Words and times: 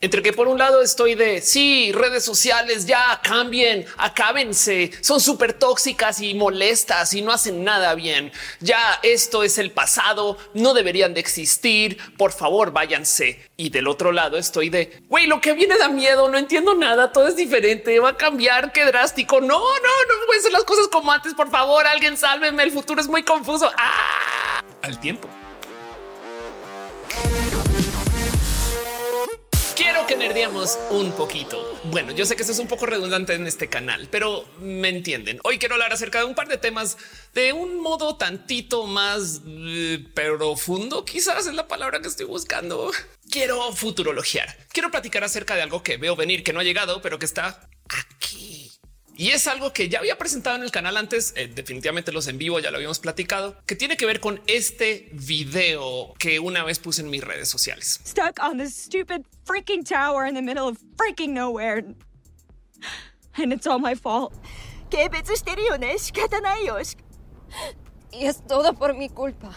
Entre 0.00 0.22
que 0.22 0.32
por 0.32 0.46
un 0.46 0.58
lado 0.58 0.80
estoy 0.80 1.16
de 1.16 1.40
sí, 1.40 1.90
redes 1.92 2.24
sociales 2.24 2.86
ya 2.86 3.20
cambien, 3.22 3.84
acábense, 3.96 4.92
son 5.00 5.20
súper 5.20 5.54
tóxicas 5.54 6.20
y 6.20 6.34
molestas 6.34 7.14
y 7.14 7.22
no 7.22 7.32
hacen 7.32 7.64
nada 7.64 7.94
bien. 7.96 8.30
Ya 8.60 9.00
esto 9.02 9.42
es 9.42 9.58
el 9.58 9.72
pasado, 9.72 10.38
no 10.54 10.72
deberían 10.72 11.14
de 11.14 11.20
existir. 11.20 11.98
Por 12.16 12.32
favor, 12.32 12.72
váyanse. 12.72 13.40
Y 13.56 13.70
del 13.70 13.88
otro 13.88 14.12
lado 14.12 14.38
estoy 14.38 14.70
de 14.70 15.02
güey, 15.08 15.26
lo 15.26 15.40
que 15.40 15.52
viene 15.52 15.76
da 15.78 15.88
miedo. 15.88 16.28
No 16.28 16.38
entiendo 16.38 16.74
nada. 16.74 17.12
Todo 17.12 17.28
es 17.28 17.36
diferente. 17.36 17.98
Va 17.98 18.10
a 18.10 18.16
cambiar. 18.16 18.72
Qué 18.72 18.84
drástico. 18.84 19.40
No, 19.40 19.58
no, 19.58 19.58
no 19.58 20.26
pueden 20.26 20.42
ser 20.42 20.52
las 20.52 20.64
cosas 20.64 20.88
como 20.88 21.10
antes. 21.10 21.34
Por 21.34 21.50
favor, 21.50 21.86
alguien 21.86 22.16
sálveme. 22.16 22.62
El 22.62 22.70
futuro 22.70 23.00
es 23.00 23.08
muy 23.08 23.22
confuso. 23.22 23.70
¡Ah! 23.76 24.62
Al 24.82 25.00
tiempo. 25.00 25.28
Quiero 29.78 30.08
que 30.08 30.16
nerdeamos 30.16 30.76
un 30.90 31.12
poquito. 31.12 31.78
Bueno, 31.84 32.10
yo 32.10 32.26
sé 32.26 32.34
que 32.34 32.42
esto 32.42 32.52
es 32.52 32.58
un 32.58 32.66
poco 32.66 32.84
redundante 32.84 33.34
en 33.34 33.46
este 33.46 33.68
canal, 33.68 34.08
pero 34.10 34.44
me 34.58 34.88
entienden. 34.88 35.38
Hoy 35.44 35.60
quiero 35.60 35.76
hablar 35.76 35.92
acerca 35.92 36.18
de 36.18 36.24
un 36.24 36.34
par 36.34 36.48
de 36.48 36.58
temas 36.58 36.98
de 37.32 37.52
un 37.52 37.80
modo 37.80 38.16
tantito 38.16 38.88
más 38.88 39.40
eh, 39.46 40.04
profundo. 40.14 41.04
Quizás 41.04 41.46
es 41.46 41.54
la 41.54 41.68
palabra 41.68 42.00
que 42.00 42.08
estoy 42.08 42.26
buscando. 42.26 42.90
Quiero 43.30 43.72
futurologiar. 43.72 44.56
Quiero 44.72 44.90
platicar 44.90 45.22
acerca 45.22 45.54
de 45.54 45.62
algo 45.62 45.84
que 45.84 45.96
veo 45.96 46.16
venir, 46.16 46.42
que 46.42 46.52
no 46.52 46.58
ha 46.58 46.64
llegado, 46.64 47.00
pero 47.00 47.20
que 47.20 47.26
está 47.26 47.70
y 49.18 49.30
es 49.30 49.48
algo 49.48 49.72
que 49.72 49.88
ya 49.88 49.98
había 49.98 50.16
presentado 50.16 50.54
en 50.56 50.62
el 50.62 50.70
canal 50.70 50.96
antes. 50.96 51.34
Eh, 51.36 51.48
definitivamente 51.52 52.12
los 52.12 52.28
en 52.28 52.38
vivo 52.38 52.60
ya 52.60 52.70
lo 52.70 52.76
habíamos 52.76 53.00
platicado, 53.00 53.60
que 53.66 53.74
tiene 53.74 53.96
que 53.96 54.06
ver 54.06 54.20
con 54.20 54.40
este 54.46 55.08
video 55.12 56.14
que 56.20 56.38
una 56.38 56.62
vez 56.62 56.78
puse 56.78 57.02
en 57.02 57.10
mis 57.10 57.24
redes 57.24 57.48
sociales. 57.48 58.00
Stuck 58.06 58.38
on 58.40 58.58
this 58.58 58.76
stupid 58.76 59.26
freaking 59.44 59.82
tower 59.84 60.24
in 60.26 60.34
the 60.34 60.40
middle 60.40 60.68
of 60.68 60.78
freaking 60.96 61.34
nowhere. 61.34 61.84
And 63.34 63.52
it's 63.52 63.66
all 63.66 63.80
my 63.80 63.96
fault. 63.96 64.32
Y 68.10 68.24
es 68.24 68.46
todo 68.46 68.72
por 68.74 68.94
mi 68.94 69.08
culpa 69.08 69.54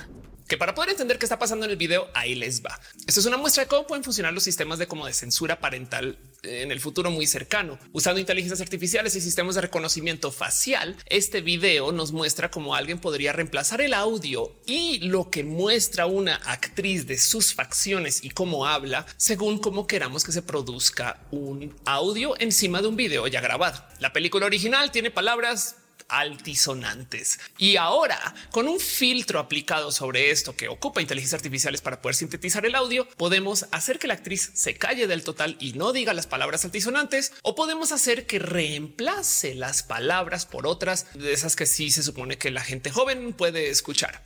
que 0.51 0.57
para 0.57 0.75
poder 0.75 0.89
entender 0.89 1.17
qué 1.17 1.25
está 1.25 1.39
pasando 1.39 1.63
en 1.63 1.71
el 1.71 1.77
video, 1.77 2.09
ahí 2.13 2.35
les 2.35 2.61
va. 2.61 2.77
Esto 3.07 3.21
es 3.21 3.25
una 3.25 3.37
muestra 3.37 3.63
de 3.63 3.69
cómo 3.69 3.87
pueden 3.87 4.03
funcionar 4.03 4.33
los 4.33 4.43
sistemas 4.43 4.79
de 4.79 4.85
como 4.85 5.05
de 5.05 5.13
censura 5.13 5.61
parental 5.61 6.19
en 6.43 6.73
el 6.73 6.81
futuro 6.81 7.09
muy 7.09 7.25
cercano. 7.25 7.79
Usando 7.93 8.19
inteligencias 8.19 8.59
artificiales 8.59 9.15
y 9.15 9.21
sistemas 9.21 9.55
de 9.55 9.61
reconocimiento 9.61 10.29
facial, 10.29 10.97
este 11.05 11.39
video 11.39 11.93
nos 11.93 12.11
muestra 12.11 12.51
cómo 12.51 12.75
alguien 12.75 12.99
podría 12.99 13.31
reemplazar 13.31 13.79
el 13.79 13.93
audio 13.93 14.59
y 14.65 14.99
lo 14.99 15.29
que 15.29 15.45
muestra 15.45 16.05
una 16.05 16.35
actriz 16.35 17.07
de 17.07 17.17
sus 17.17 17.53
facciones 17.53 18.21
y 18.21 18.31
cómo 18.31 18.67
habla 18.67 19.05
según 19.15 19.57
cómo 19.57 19.87
queramos 19.87 20.25
que 20.25 20.33
se 20.33 20.41
produzca 20.41 21.21
un 21.31 21.73
audio 21.85 22.37
encima 22.41 22.81
de 22.81 22.89
un 22.89 22.97
video 22.97 23.25
ya 23.27 23.39
grabado. 23.39 23.85
La 23.99 24.11
película 24.11 24.47
original 24.47 24.91
tiene 24.91 25.11
palabras 25.11 25.77
altisonantes. 26.11 27.39
Y 27.57 27.77
ahora, 27.77 28.35
con 28.51 28.67
un 28.67 28.79
filtro 28.79 29.39
aplicado 29.39 29.91
sobre 29.91 30.29
esto 30.29 30.55
que 30.55 30.67
ocupa 30.67 31.01
inteligencias 31.01 31.39
artificiales 31.39 31.81
para 31.81 32.01
poder 32.01 32.15
sintetizar 32.15 32.65
el 32.65 32.75
audio, 32.75 33.07
podemos 33.17 33.65
hacer 33.71 33.97
que 33.97 34.07
la 34.07 34.15
actriz 34.15 34.51
se 34.53 34.75
calle 34.75 35.07
del 35.07 35.23
total 35.23 35.55
y 35.59 35.73
no 35.73 35.93
diga 35.93 36.13
las 36.13 36.27
palabras 36.27 36.65
altisonantes, 36.65 37.33
o 37.41 37.55
podemos 37.55 37.91
hacer 37.91 38.27
que 38.27 38.39
reemplace 38.39 39.55
las 39.55 39.83
palabras 39.83 40.45
por 40.45 40.67
otras 40.67 41.07
de 41.13 41.31
esas 41.31 41.55
que 41.55 41.65
sí 41.65 41.89
se 41.89 42.03
supone 42.03 42.37
que 42.37 42.51
la 42.51 42.61
gente 42.61 42.91
joven 42.91 43.33
puede 43.33 43.69
escuchar. 43.69 44.21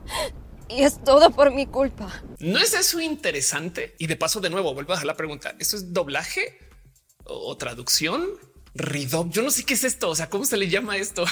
Y 0.68 0.82
es 0.82 1.04
todo 1.04 1.30
por 1.30 1.52
mi 1.52 1.68
culpa. 1.68 2.24
¿No 2.40 2.58
es 2.58 2.74
eso 2.74 3.00
interesante? 3.00 3.96
Y 4.00 4.08
de 4.08 4.16
paso, 4.16 4.42
de 4.42 4.50
nuevo, 4.50 4.74
vuelvo 4.74 4.94
a 4.94 4.96
dejar 4.96 5.06
la 5.06 5.18
pregunta. 5.18 5.56
¿Esto 5.60 5.76
es 5.76 5.94
doblaje 5.94 6.58
o 7.24 7.56
traducción? 7.58 8.26
Ridob. 8.74 9.30
Yo 9.30 9.44
no 9.44 9.52
sé 9.52 9.64
qué 9.64 9.76
es 9.76 9.84
esto. 9.84 10.10
O 10.10 10.16
sea, 10.16 10.30
¿cómo 10.30 10.46
se 10.46 10.58
le 10.58 10.68
llama 10.68 10.98
esto? 10.98 11.24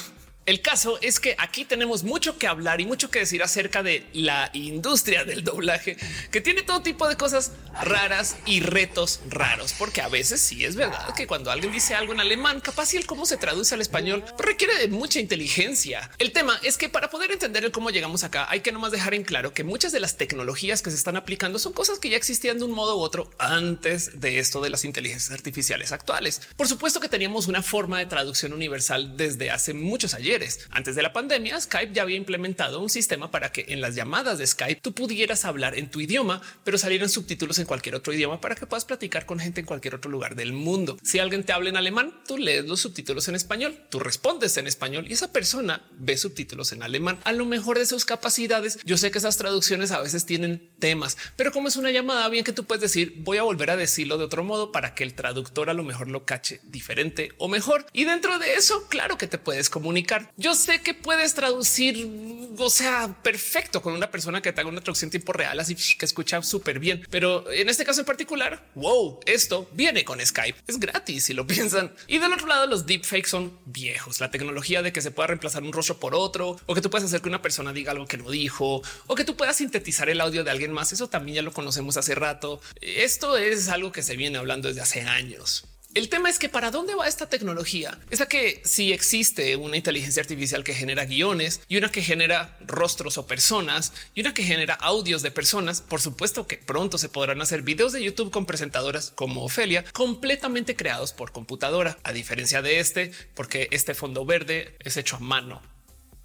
El 0.46 0.62
caso 0.62 1.00
es 1.02 1.22
que 1.22 1.36
aquí 1.38 1.64
tenemos 1.64 2.04
mucho 2.04 2.38
que 2.38 2.48
hablar 2.48 2.82
y 2.82 2.86
mucho 2.86 3.10
que 3.10 3.20
decir 3.20 3.42
acerca 3.44 3.82
de 3.82 4.06
la 4.12 4.50
industria 4.52 5.24
del 5.24 5.46
doblaje, 5.46 5.96
que 6.32 6.42
tiene 6.42 6.64
todo 6.64 6.82
tipo 6.82 7.08
de 7.08 7.16
cosas 7.16 7.54
raras 7.82 8.36
y 8.46 8.60
retos 8.60 9.22
raros, 9.30 9.74
porque 9.78 10.02
a 10.02 10.10
veces 10.10 10.42
sí 10.42 10.66
es 10.66 10.76
verdad 10.76 11.14
que 11.16 11.28
cuando 11.28 11.50
alguien 11.50 11.72
dice 11.72 11.96
algo 11.96 12.12
en 12.12 12.20
alemán, 12.20 12.60
capaz 12.60 12.94
y 12.94 12.98
el 12.98 13.06
cómo 13.06 13.26
se 13.26 13.38
traduce 13.38 13.74
al 13.74 13.80
español 13.80 14.26
requiere 14.38 14.78
de 14.80 14.90
mucha 14.90 15.22
inteligencia. 15.22 16.12
El 16.18 16.34
tema 16.34 16.60
es 16.62 16.78
que 16.78 16.90
para 16.90 17.10
poder 17.10 17.32
entender 17.32 17.64
el 17.64 17.72
cómo 17.72 17.90
llegamos 17.90 18.26
acá, 18.26 18.46
hay 18.50 18.60
que 18.60 18.74
nomás 18.74 18.92
dejar 18.92 19.14
en 19.14 19.24
claro 19.24 19.54
que 19.54 19.64
muchas 19.64 19.94
de 19.94 20.02
las 20.02 20.18
tecnologías 20.18 20.82
que 20.82 20.92
se 20.92 20.98
están 20.98 21.16
aplicando 21.16 21.58
son 21.58 21.72
cosas 21.72 22.00
que 22.00 22.10
ya 22.10 22.18
existían 22.18 22.60
de 22.60 22.66
un 22.66 22.72
modo 22.72 22.98
u 22.98 23.00
otro 23.00 23.32
antes 23.40 24.20
de 24.20 24.40
esto 24.40 24.60
de 24.60 24.70
las 24.70 24.84
inteligencias 24.84 25.32
artificiales 25.32 25.94
actuales. 25.94 26.42
Por 26.58 26.68
supuesto 26.68 27.00
que 27.00 27.08
teníamos 27.08 27.48
una 27.48 27.64
forma 27.64 28.00
de 28.00 28.08
traducción 28.08 28.52
universal 28.52 29.16
desde 29.16 29.50
hace 29.50 29.74
muchos 29.74 30.14
años 30.14 30.33
antes 30.72 30.96
de 30.96 31.04
la 31.04 31.14
pandemia, 31.14 31.62
Skype 31.62 31.94
ya 31.94 32.02
había 32.02 32.18
implementado 32.18 32.80
un 32.80 32.90
sistema 32.90 33.30
para 33.30 33.52
que 33.52 33.66
en 33.70 33.82
las 33.82 33.94
llamadas 33.94 34.40
de 34.40 34.48
Skype 34.48 34.82
tú 34.82 34.94
pudieras 34.94 35.46
hablar 35.46 35.78
en 35.78 35.92
tu 35.92 36.02
idioma, 36.02 36.42
pero 36.64 36.80
salieran 36.80 37.10
subtítulos 37.10 37.60
en 37.60 37.66
cualquier 37.66 37.94
otro 37.94 38.14
idioma 38.14 38.42
para 38.42 38.56
que 38.56 38.66
puedas 38.66 38.86
platicar 38.86 39.28
con 39.28 39.40
gente 39.40 39.60
en 39.60 39.68
cualquier 39.68 39.94
otro 39.94 40.10
lugar 40.10 40.36
del 40.36 40.52
mundo. 40.52 40.98
Si 41.04 41.20
alguien 41.20 41.44
te 41.44 41.54
habla 41.54 41.70
en 41.70 41.78
alemán, 41.78 42.20
tú 42.26 42.38
lees 42.38 42.66
los 42.66 42.82
subtítulos 42.82 43.28
en 43.28 43.36
español, 43.36 43.78
tú 43.90 44.00
respondes 44.00 44.58
en 44.58 44.66
español 44.66 45.06
y 45.08 45.14
esa 45.14 45.32
persona 45.32 45.84
ve 45.92 46.18
subtítulos 46.18 46.72
en 46.72 46.82
alemán. 46.82 47.20
A 47.24 47.32
lo 47.32 47.46
mejor 47.46 47.78
de 47.78 47.86
sus 47.86 48.06
capacidades, 48.06 48.80
yo 48.84 48.98
sé 48.98 49.12
que 49.12 49.20
esas 49.20 49.38
traducciones 49.38 49.92
a 49.92 50.02
veces 50.02 50.26
tienen 50.26 50.72
temas, 50.80 51.16
pero 51.36 51.52
como 51.52 51.68
es 51.68 51.76
una 51.76 51.92
llamada, 51.92 52.28
bien 52.30 52.44
que 52.44 52.54
tú 52.54 52.64
puedes 52.64 52.82
decir, 52.82 53.14
voy 53.20 53.38
a 53.38 53.44
volver 53.44 53.70
a 53.70 53.78
decirlo 53.78 54.18
de 54.18 54.26
otro 54.26 54.44
modo 54.44 54.72
para 54.72 54.96
que 54.96 55.04
el 55.04 55.14
traductor 55.14 55.70
a 55.70 55.76
lo 55.76 55.84
mejor 55.84 56.08
lo 56.08 56.26
cache 56.26 56.60
diferente 56.64 57.34
o 57.38 57.48
mejor. 57.48 57.86
Y 57.94 58.06
dentro 58.06 58.40
de 58.40 58.56
eso, 58.56 58.88
claro 58.88 59.18
que 59.18 59.28
te 59.28 59.38
puedes 59.38 59.70
comunicar 59.70 60.23
yo 60.38 60.56
sé 60.56 60.82
que 60.82 60.94
puedes 60.94 61.34
traducir, 61.34 62.50
o 62.58 62.70
sea, 62.70 63.16
perfecto 63.24 63.82
con 63.82 63.94
una 63.94 64.12
persona 64.12 64.42
que 64.42 64.52
te 64.52 64.62
haga 64.62 64.70
una 64.70 64.82
traducción 64.82 65.12
tiempo 65.12 65.34
real, 65.34 65.60
así 65.60 65.76
que 65.76 66.06
escucha 66.06 66.42
súper 66.42 66.80
bien. 66.80 67.06
Pero 67.10 67.50
en 67.52 67.70
este 67.70 67.86
caso 67.86 68.02
en 68.02 68.06
particular, 68.06 68.66
wow, 68.76 69.20
esto 69.26 69.70
viene 69.74 70.04
con 70.04 70.24
Skype. 70.24 70.60
Es 70.68 70.80
gratis 70.80 71.26
si 71.26 71.34
lo 71.34 71.48
piensan. 71.48 71.94
Y 72.08 72.20
del 72.20 72.34
otro 72.34 72.48
lado, 72.48 72.68
los 72.68 72.86
deepfakes 72.86 73.30
son 73.30 73.58
viejos. 73.66 74.20
La 74.20 74.32
tecnología 74.32 74.82
de 74.82 74.92
que 74.94 75.02
se 75.02 75.12
pueda 75.12 75.28
reemplazar 75.28 75.64
un 75.64 75.74
rostro 75.74 76.00
por 76.00 76.16
otro 76.16 76.58
o 76.66 76.76
que 76.76 76.82
tú 76.82 76.90
puedas 76.90 77.06
hacer 77.06 77.22
que 77.22 77.30
una 77.30 77.42
persona 77.42 77.74
diga 77.74 77.92
algo 77.92 78.08
que 78.08 78.18
no 78.18 78.30
dijo 78.30 78.82
o 79.08 79.16
que 79.16 79.24
tú 79.24 79.36
puedas 79.36 79.58
sintetizar 79.58 80.10
el 80.10 80.22
audio 80.22 80.44
de 80.44 80.52
alguien 80.52 80.72
más. 80.72 80.92
Eso 80.92 81.10
también 81.10 81.36
ya 81.36 81.42
lo 81.42 81.54
conocemos 81.54 81.98
hace 81.98 82.16
rato. 82.16 82.62
Esto 82.82 83.38
es 83.38 83.70
algo 83.70 83.92
que 83.92 84.04
se 84.04 84.16
viene 84.16 84.38
hablando 84.38 84.68
desde 84.68 84.82
hace 84.82 85.02
años. 85.02 85.66
El 85.94 86.10
tema 86.10 86.28
es 86.28 86.40
que 86.40 86.50
para 86.50 86.72
dónde 86.72 86.96
va 86.96 87.08
esta 87.08 87.30
tecnología 87.30 88.00
es 88.10 88.20
a 88.20 88.26
que 88.28 88.64
si 88.66 88.92
existe 88.92 89.56
una 89.56 89.78
inteligencia 89.78 90.22
artificial 90.22 90.64
que 90.64 90.74
genera 90.74 91.06
guiones 91.06 91.62
y 91.68 91.78
una 91.78 91.92
que 91.92 92.02
genera 92.02 92.58
rostros 92.62 93.20
o 93.20 93.28
personas 93.28 93.94
y 94.16 94.22
una 94.22 94.34
que 94.34 94.42
genera 94.42 94.74
audios 94.74 95.22
de 95.22 95.30
personas, 95.30 95.82
por 95.82 96.02
supuesto 96.02 96.48
que 96.48 96.58
pronto 96.58 96.98
se 96.98 97.10
podrán 97.10 97.42
hacer 97.42 97.62
videos 97.62 97.94
de 97.94 98.04
YouTube 98.04 98.32
con 98.32 98.48
presentadoras 98.48 99.12
como 99.12 99.44
Ofelia 99.44 99.86
completamente 99.94 100.76
creados 100.76 101.14
por 101.14 101.32
computadora, 101.32 102.00
a 102.04 102.12
diferencia 102.12 102.64
de 102.64 102.80
este, 102.80 103.12
porque 103.36 103.68
este 103.70 103.94
fondo 103.94 104.26
verde 104.26 104.76
es 104.80 104.98
hecho 104.98 105.18
a 105.18 105.20
mano. 105.20 105.62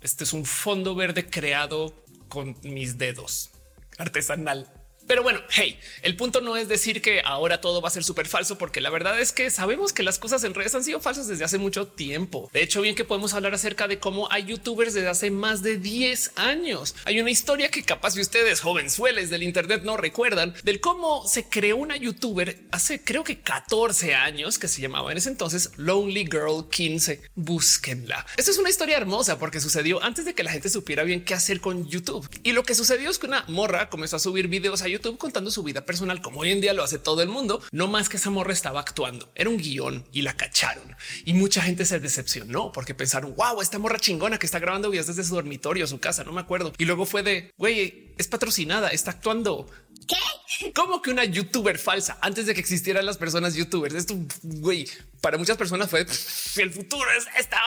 Este 0.01 0.25
es 0.25 0.33
un 0.33 0.47
fondo 0.47 0.95
verde 0.95 1.29
creado 1.29 1.95
con 2.31 2.57
mis 2.63 2.97
dedos 2.97 3.51
artesanal. 3.99 4.78
Pero 5.09 5.23
bueno, 5.23 5.41
hey, 5.49 5.81
el 6.03 6.17
punto 6.17 6.43
no 6.43 6.59
es 6.59 6.69
decir 6.69 7.01
que 7.01 7.23
ahora 7.25 7.63
todo 7.63 7.81
va 7.81 7.89
a 7.89 7.91
ser 7.91 8.05
súper 8.05 8.29
falso, 8.29 8.59
porque 8.59 8.83
la 8.83 8.91
verdad 8.91 9.19
es 9.19 9.33
que 9.33 9.51
sabemos 9.51 9.95
que 9.95 10.03
las 10.03 10.19
cosas 10.19 10.45
en 10.45 10.53
redes 10.53 10.75
han 10.75 10.85
sido 10.85 11.01
falsas 11.01 11.27
desde 11.27 11.45
hace 11.45 11.57
mucho 11.57 11.87
tiempo. 11.87 12.51
De 12.53 12.63
hecho, 12.63 12.83
bien 12.83 12.95
que 12.95 13.07
podemos 13.07 13.33
hablar 13.33 13.55
acerca 13.55 13.89
de 13.89 13.99
cómo 13.99 14.31
hay 14.31 14.45
youtubers 14.45 14.93
desde 14.93 15.09
hace 15.09 15.31
más 15.31 15.63
de 15.63 15.79
10 15.79 16.33
años. 16.37 16.95
Hay 17.07 17.21
una 17.21 17.31
historia 17.31 17.71
que 17.71 17.85
capaz 17.85 18.11
si 18.11 18.21
ustedes 18.21 18.61
jovenzueles 18.61 19.31
del 19.31 19.45
Internet 19.45 19.81
no 19.83 19.97
recuerdan 19.97 20.55
del 20.63 20.81
cómo 20.81 21.27
se 21.27 21.49
creó 21.49 21.79
una 21.79 21.97
youtuber 21.97 22.61
hace 22.71 23.03
creo 23.03 23.25
que 23.25 23.41
14 23.41 24.15
años 24.15 24.59
que 24.59 24.69
se 24.69 24.83
llamaba 24.83 25.11
en 25.11 25.17
ese 25.17 25.31
entonces 25.31 25.71
Lonely 25.79 26.27
Girl 26.27 26.69
15. 26.71 27.23
Búsquenla. 27.35 28.27
Esta 28.37 28.51
es 28.51 28.59
una 28.59 28.69
historia 28.69 28.99
hermosa 28.99 29.39
porque 29.39 29.59
sucedió 29.61 30.03
antes 30.03 30.27
de 30.27 30.35
que 30.35 30.43
la 30.43 30.53
gente 30.53 30.69
supiera 30.69 31.03
bien 31.03 31.25
qué 31.25 31.33
hacer 31.33 31.63
con 31.63 31.89
YouTube. 31.89 32.29
Y 32.43 32.53
lo 32.53 32.63
que 32.63 32.75
sucedió 32.75 33.09
es 33.09 33.19
que 33.19 33.27
una 33.27 33.47
morra 33.49 33.89
comenzó 33.89 34.17
a 34.17 34.19
subir 34.19 34.49
videos 34.49 34.83
a 34.83 34.89
YouTube 34.89 34.98
YouTube 34.99 35.19
contando 35.19 35.51
su 35.51 35.63
vida 35.63 35.87
personal 35.87 36.21
como 36.21 36.41
hoy 36.41 36.51
en 36.51 36.61
día 36.61 36.73
lo 36.73 36.83
hace 36.83 36.99
todo 36.99 37.23
el 37.23 37.29
mundo. 37.29 37.63
No 37.71 37.87
más 37.87 38.09
que 38.09 38.17
esa 38.17 38.31
morra 38.31 38.53
estaba 38.53 38.81
actuando. 38.81 39.31
Era 39.35 39.49
un 39.49 39.57
guion 39.57 40.05
y 40.13 40.23
la 40.23 40.37
cacharon 40.37 40.97
y 41.25 41.35
mucha 41.35 41.63
gente 41.63 41.85
se 41.85 42.01
decepcionó 42.01 42.73
porque 42.73 42.95
pensaron 42.95 43.35
wow, 43.37 43.61
esta 43.63 43.79
morra 43.79 43.99
chingona 43.99 44.39
que 44.39 44.47
está 44.47 44.59
grabando 44.59 44.91
videos 44.91 45.07
desde 45.07 45.25
su 45.25 45.35
dormitorio, 45.35 45.87
su 45.87 46.01
casa, 46.01 46.25
no 46.25 46.33
me 46.33 46.41
acuerdo. 46.41 46.73
Y 46.79 46.85
luego 46.85 47.07
fue 47.07 47.23
de 47.23 47.53
güey, 47.57 48.15
es 48.19 48.27
patrocinada, 48.27 48.89
está 48.89 49.13
actuando 49.13 49.69
¿Qué? 50.07 50.73
¿Cómo 50.73 51.03
que 51.03 51.11
una 51.11 51.25
youtuber 51.25 51.79
falsa 51.79 52.19
antes 52.21 52.47
de 52.47 52.55
que 52.55 52.61
existieran 52.61 53.05
las 53.05 53.19
personas 53.19 53.55
youtubers? 53.55 53.95
Esto, 53.95 54.17
güey, 54.43 54.89
para 55.21 55.39
muchas 55.39 55.57
personas 55.57 55.91
fue 55.91 56.07
el 56.57 56.73
futuro 56.73 57.11
es 57.17 57.27
esta 57.39 57.59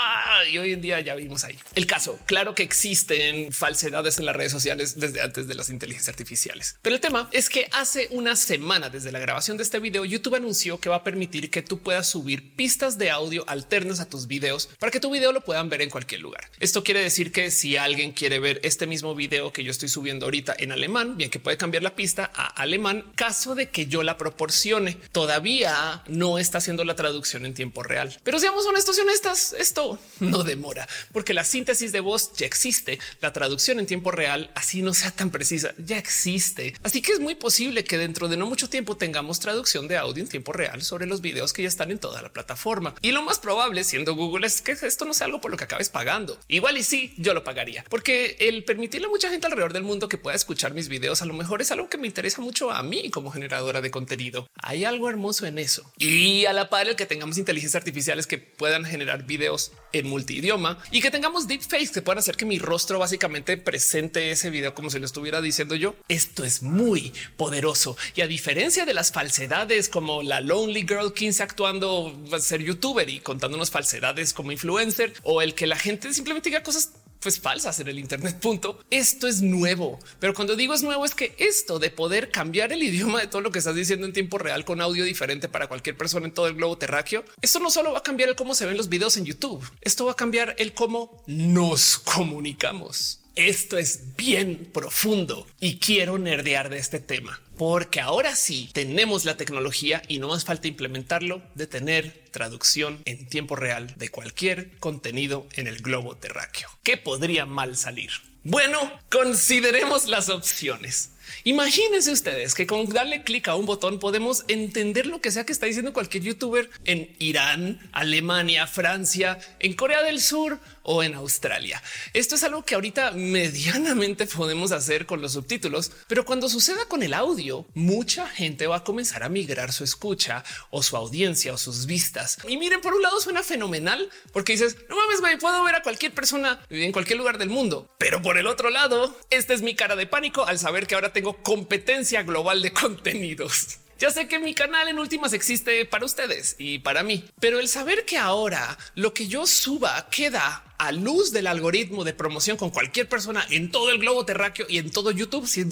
y 0.51 0.57
hoy 0.57 0.73
en 0.73 0.81
día 0.81 0.99
ya 1.01 1.15
vimos 1.15 1.43
ahí 1.43 1.57
el 1.75 1.85
caso. 1.85 2.19
Claro 2.25 2.55
que 2.55 2.63
existen 2.63 3.51
falsedades 3.51 4.19
en 4.19 4.25
las 4.25 4.35
redes 4.35 4.51
sociales 4.51 4.99
desde 4.99 5.21
antes 5.21 5.47
de 5.47 5.55
las 5.55 5.69
inteligencias 5.69 6.09
artificiales, 6.09 6.77
pero 6.81 6.95
el 6.95 7.01
tema 7.01 7.29
es 7.31 7.49
que 7.49 7.67
hace 7.71 8.07
una 8.11 8.35
semana 8.35 8.89
desde 8.89 9.11
la 9.11 9.19
grabación 9.19 9.57
de 9.57 9.63
este 9.63 9.79
video, 9.79 10.05
YouTube 10.05 10.35
anunció 10.35 10.79
que 10.79 10.89
va 10.89 10.97
a 10.97 11.03
permitir 11.03 11.49
que 11.49 11.61
tú 11.61 11.79
puedas 11.79 12.07
subir 12.07 12.55
pistas 12.55 12.97
de 12.97 13.11
audio 13.11 13.43
alternas 13.47 13.99
a 13.99 14.09
tus 14.09 14.27
videos 14.27 14.69
para 14.79 14.91
que 14.91 14.99
tu 14.99 15.11
video 15.11 15.31
lo 15.31 15.41
puedan 15.41 15.69
ver 15.69 15.81
en 15.81 15.89
cualquier 15.89 16.21
lugar. 16.21 16.49
Esto 16.59 16.83
quiere 16.83 17.01
decir 17.01 17.31
que 17.31 17.51
si 17.51 17.77
alguien 17.77 18.11
quiere 18.11 18.39
ver 18.39 18.59
este 18.63 18.87
mismo 18.87 19.15
video 19.15 19.51
que 19.53 19.63
yo 19.63 19.71
estoy 19.71 19.89
subiendo 19.89 20.25
ahorita 20.25 20.55
en 20.57 20.71
alemán, 20.71 21.17
bien 21.17 21.29
que 21.29 21.39
puede 21.39 21.57
cambiar 21.57 21.83
la 21.83 21.95
pista 21.95 22.31
a 22.33 22.47
alemán, 22.47 23.05
caso 23.15 23.55
de 23.55 23.69
que 23.69 23.87
yo 23.87 24.03
la 24.03 24.17
proporcione. 24.17 24.97
Todavía 25.11 26.03
no 26.07 26.39
está 26.39 26.59
haciendo 26.59 26.83
la 26.83 26.95
traducción 26.95 27.40
en 27.45 27.53
tiempo 27.53 27.83
real. 27.83 28.17
Pero 28.23 28.39
seamos 28.39 28.65
honestos 28.65 28.97
y 28.97 29.01
honestas, 29.01 29.55
esto 29.57 29.99
no 30.19 30.43
demora 30.43 30.87
porque 31.11 31.33
la 31.33 31.43
síntesis 31.43 31.91
de 31.91 31.99
voz 31.99 32.33
ya 32.33 32.45
existe. 32.45 32.99
La 33.21 33.33
traducción 33.33 33.79
en 33.79 33.85
tiempo 33.85 34.11
real, 34.11 34.51
así 34.55 34.81
no 34.81 34.93
sea 34.93 35.11
tan 35.11 35.29
precisa, 35.29 35.73
ya 35.77 35.97
existe. 35.97 36.73
Así 36.83 37.01
que 37.01 37.13
es 37.13 37.19
muy 37.19 37.35
posible 37.35 37.83
que 37.83 37.97
dentro 37.97 38.27
de 38.27 38.37
no 38.37 38.45
mucho 38.45 38.69
tiempo 38.69 38.97
tengamos 38.97 39.39
traducción 39.39 39.87
de 39.87 39.97
audio 39.97 40.23
en 40.23 40.29
tiempo 40.29 40.53
real 40.53 40.81
sobre 40.81 41.05
los 41.05 41.21
videos 41.21 41.53
que 41.53 41.63
ya 41.63 41.67
están 41.67 41.91
en 41.91 41.99
toda 41.99 42.21
la 42.21 42.33
plataforma. 42.33 42.95
Y 43.01 43.11
lo 43.11 43.21
más 43.21 43.39
probable, 43.39 43.83
siendo 43.83 44.15
Google, 44.15 44.47
es 44.47 44.61
que 44.61 44.71
esto 44.71 45.05
no 45.05 45.13
sea 45.13 45.25
algo 45.25 45.41
por 45.41 45.51
lo 45.51 45.57
que 45.57 45.65
acabes 45.65 45.89
pagando. 45.89 46.39
Igual 46.47 46.77
y 46.77 46.83
sí, 46.83 47.13
yo 47.17 47.33
lo 47.33 47.43
pagaría, 47.43 47.83
porque 47.89 48.37
el 48.39 48.63
permitirle 48.63 49.07
a 49.07 49.09
mucha 49.09 49.29
gente 49.29 49.47
alrededor 49.47 49.73
del 49.73 49.83
mundo 49.83 50.09
que 50.09 50.17
pueda 50.17 50.35
escuchar 50.35 50.73
mis 50.73 50.87
videos 50.87 51.21
a 51.21 51.25
lo 51.25 51.33
mejor 51.33 51.61
es 51.61 51.71
algo 51.71 51.89
que 51.89 51.97
me 51.97 52.07
interesa 52.07 52.41
mucho 52.41 52.71
a 52.71 52.83
mí 52.83 53.09
como 53.09 53.31
generadora 53.31 53.81
de 53.81 53.91
contenido. 53.91 54.47
Hay 54.61 54.85
algo 54.85 55.09
hermoso 55.09 55.45
en 55.45 55.59
eso. 55.59 55.91
Y 55.97 56.45
a 56.45 56.53
la 56.53 56.69
par 56.69 56.87
el 56.87 56.95
que 56.95 57.05
tengamos 57.05 57.30
inteligencias 57.37 57.79
artificiales 57.79 58.27
que 58.27 58.37
puedan 58.37 58.85
generar 58.85 59.25
videos 59.25 59.71
en 59.93 60.07
multidioma 60.07 60.77
y 60.91 61.01
que 61.01 61.11
tengamos 61.11 61.47
deepfakes 61.47 61.91
que 61.91 62.01
puedan 62.01 62.19
hacer 62.19 62.37
que 62.37 62.45
mi 62.45 62.59
rostro 62.59 62.99
básicamente 62.99 63.57
presente 63.57 64.31
ese 64.31 64.49
video 64.49 64.73
como 64.73 64.89
si 64.89 64.99
lo 64.99 65.05
estuviera 65.05 65.41
diciendo 65.41 65.75
yo. 65.75 65.95
Esto 66.07 66.43
es 66.43 66.61
muy 66.61 67.13
poderoso 67.37 67.97
y 68.15 68.21
a 68.21 68.27
diferencia 68.27 68.85
de 68.85 68.93
las 68.93 69.11
falsedades 69.11 69.89
como 69.89 70.23
la 70.23 70.41
Lonely 70.41 70.81
Girl 70.81 71.13
15 71.13 71.43
actuando 71.43 72.17
ser 72.39 72.63
youtuber 72.63 73.09
y 73.09 73.19
contándonos 73.19 73.71
falsedades 73.71 74.33
como 74.33 74.51
influencer 74.51 75.13
o 75.23 75.41
el 75.41 75.53
que 75.53 75.67
la 75.67 75.77
gente 75.77 76.13
simplemente 76.13 76.49
diga 76.49 76.63
cosas 76.63 76.91
pues 77.21 77.39
falsas 77.39 77.79
en 77.79 77.87
el 77.87 77.99
Internet. 77.99 78.39
Punto. 78.39 78.79
Esto 78.89 79.27
es 79.27 79.41
nuevo, 79.41 79.99
pero 80.19 80.33
cuando 80.33 80.55
digo 80.55 80.73
es 80.73 80.83
nuevo 80.83 81.05
es 81.05 81.15
que 81.15 81.35
esto 81.37 81.79
de 81.79 81.91
poder 81.91 82.31
cambiar 82.31 82.73
el 82.73 82.83
idioma 82.83 83.21
de 83.21 83.27
todo 83.27 83.41
lo 83.41 83.51
que 83.51 83.59
estás 83.59 83.75
diciendo 83.75 84.05
en 84.05 84.13
tiempo 84.13 84.37
real 84.37 84.65
con 84.65 84.81
audio 84.81 85.05
diferente 85.05 85.47
para 85.47 85.67
cualquier 85.67 85.95
persona 85.95 86.25
en 86.25 86.33
todo 86.33 86.47
el 86.47 86.55
globo 86.55 86.77
terráqueo, 86.77 87.23
esto 87.41 87.59
no 87.59 87.71
solo 87.71 87.93
va 87.93 87.99
a 87.99 88.03
cambiar 88.03 88.29
el 88.29 88.35
cómo 88.35 88.55
se 88.55 88.65
ven 88.65 88.77
los 88.77 88.89
videos 88.89 89.17
en 89.17 89.25
YouTube, 89.25 89.63
esto 89.81 90.05
va 90.05 90.13
a 90.13 90.15
cambiar 90.15 90.55
el 90.57 90.73
cómo 90.73 91.23
nos 91.27 91.99
comunicamos. 91.99 93.20
Esto 93.35 93.77
es 93.77 94.15
bien 94.17 94.69
profundo 94.73 95.47
y 95.59 95.77
quiero 95.77 96.17
nerdear 96.17 96.69
de 96.69 96.79
este 96.79 96.99
tema 96.99 97.39
porque 97.61 98.01
ahora 98.01 98.35
sí 98.35 98.71
tenemos 98.73 99.23
la 99.23 99.37
tecnología 99.37 100.01
y 100.07 100.17
no 100.17 100.29
más 100.29 100.45
falta 100.45 100.67
implementarlo 100.67 101.43
de 101.53 101.67
tener 101.67 102.23
traducción 102.31 103.03
en 103.05 103.27
tiempo 103.27 103.55
real 103.55 103.93
de 103.97 104.09
cualquier 104.09 104.71
contenido 104.79 105.47
en 105.53 105.67
el 105.67 105.77
globo 105.77 106.17
terráqueo. 106.17 106.69
¿Qué 106.81 106.97
podría 106.97 107.45
mal 107.45 107.77
salir? 107.77 108.09
Bueno, 108.43 108.91
consideremos 109.11 110.07
las 110.07 110.29
opciones. 110.29 111.11
Imagínense 111.43 112.11
ustedes 112.11 112.55
que 112.55 112.65
con 112.65 112.89
darle 112.89 113.23
clic 113.23 113.47
a 113.47 113.55
un 113.55 113.67
botón 113.67 113.99
podemos 113.99 114.43
entender 114.47 115.05
lo 115.05 115.21
que 115.21 115.29
sea 115.29 115.45
que 115.45 115.53
está 115.53 115.67
diciendo 115.67 115.93
cualquier 115.93 116.23
youtuber 116.23 116.69
en 116.85 117.15
Irán, 117.19 117.79
Alemania, 117.91 118.65
Francia, 118.65 119.37
en 119.59 119.73
Corea 119.73 120.01
del 120.01 120.19
Sur 120.19 120.59
o 120.83 121.03
en 121.03 121.15
Australia. 121.15 121.81
Esto 122.13 122.35
es 122.35 122.43
algo 122.43 122.63
que 122.63 122.75
ahorita 122.75 123.11
medianamente 123.11 124.25
podemos 124.25 124.71
hacer 124.71 125.05
con 125.05 125.21
los 125.21 125.33
subtítulos, 125.33 125.91
pero 126.07 126.25
cuando 126.25 126.49
suceda 126.49 126.85
con 126.85 127.03
el 127.03 127.13
audio, 127.13 127.65
mucha 127.73 128.27
gente 128.27 128.67
va 128.67 128.77
a 128.77 128.83
comenzar 128.83 129.23
a 129.23 129.29
migrar 129.29 129.71
su 129.71 129.83
escucha 129.83 130.43
o 130.69 130.83
su 130.83 130.97
audiencia 130.97 131.53
o 131.53 131.57
sus 131.57 131.85
vistas. 131.85 132.37
Y 132.47 132.57
miren, 132.57 132.81
por 132.81 132.93
un 132.93 133.01
lado 133.01 133.19
suena 133.19 133.43
fenomenal 133.43 134.09
porque 134.31 134.53
dices, 134.53 134.77
no 134.89 134.95
mames, 134.95 135.21
güey, 135.21 135.37
puedo 135.37 135.63
ver 135.63 135.75
a 135.75 135.83
cualquier 135.83 136.13
persona 136.13 136.59
en 136.69 136.91
cualquier 136.91 137.17
lugar 137.17 137.37
del 137.37 137.49
mundo. 137.49 137.89
Pero 137.97 138.21
por 138.21 138.37
el 138.37 138.47
otro 138.47 138.69
lado, 138.69 139.17
esta 139.29 139.53
es 139.53 139.61
mi 139.61 139.75
cara 139.75 139.95
de 139.95 140.07
pánico 140.07 140.45
al 140.45 140.59
saber 140.59 140.87
que 140.87 140.95
ahora 140.95 141.13
tengo 141.13 141.41
competencia 141.43 142.23
global 142.23 142.61
de 142.61 142.73
contenidos. 142.73 143.79
Ya 144.01 144.09
sé 144.09 144.27
que 144.27 144.39
mi 144.39 144.55
canal 144.55 144.87
en 144.87 144.97
últimas 144.97 145.31
existe 145.31 145.85
para 145.85 146.05
ustedes 146.05 146.55
y 146.57 146.79
para 146.79 147.03
mí, 147.03 147.23
pero 147.39 147.59
el 147.59 147.67
saber 147.67 148.03
que 148.03 148.17
ahora 148.17 148.75
lo 148.95 149.13
que 149.13 149.27
yo 149.27 149.45
suba 149.45 150.09
queda 150.09 150.63
a 150.81 150.91
luz 150.91 151.31
del 151.31 151.45
algoritmo 151.45 152.03
de 152.03 152.15
promoción 152.15 152.57
con 152.57 152.71
cualquier 152.71 153.07
persona 153.07 153.45
en 153.51 153.69
todo 153.69 153.91
el 153.91 153.99
globo 153.99 154.25
terráqueo 154.25 154.65
y 154.67 154.79
en 154.79 154.89
todo 154.89 155.11
YouTube. 155.11 155.47
Si 155.47 155.63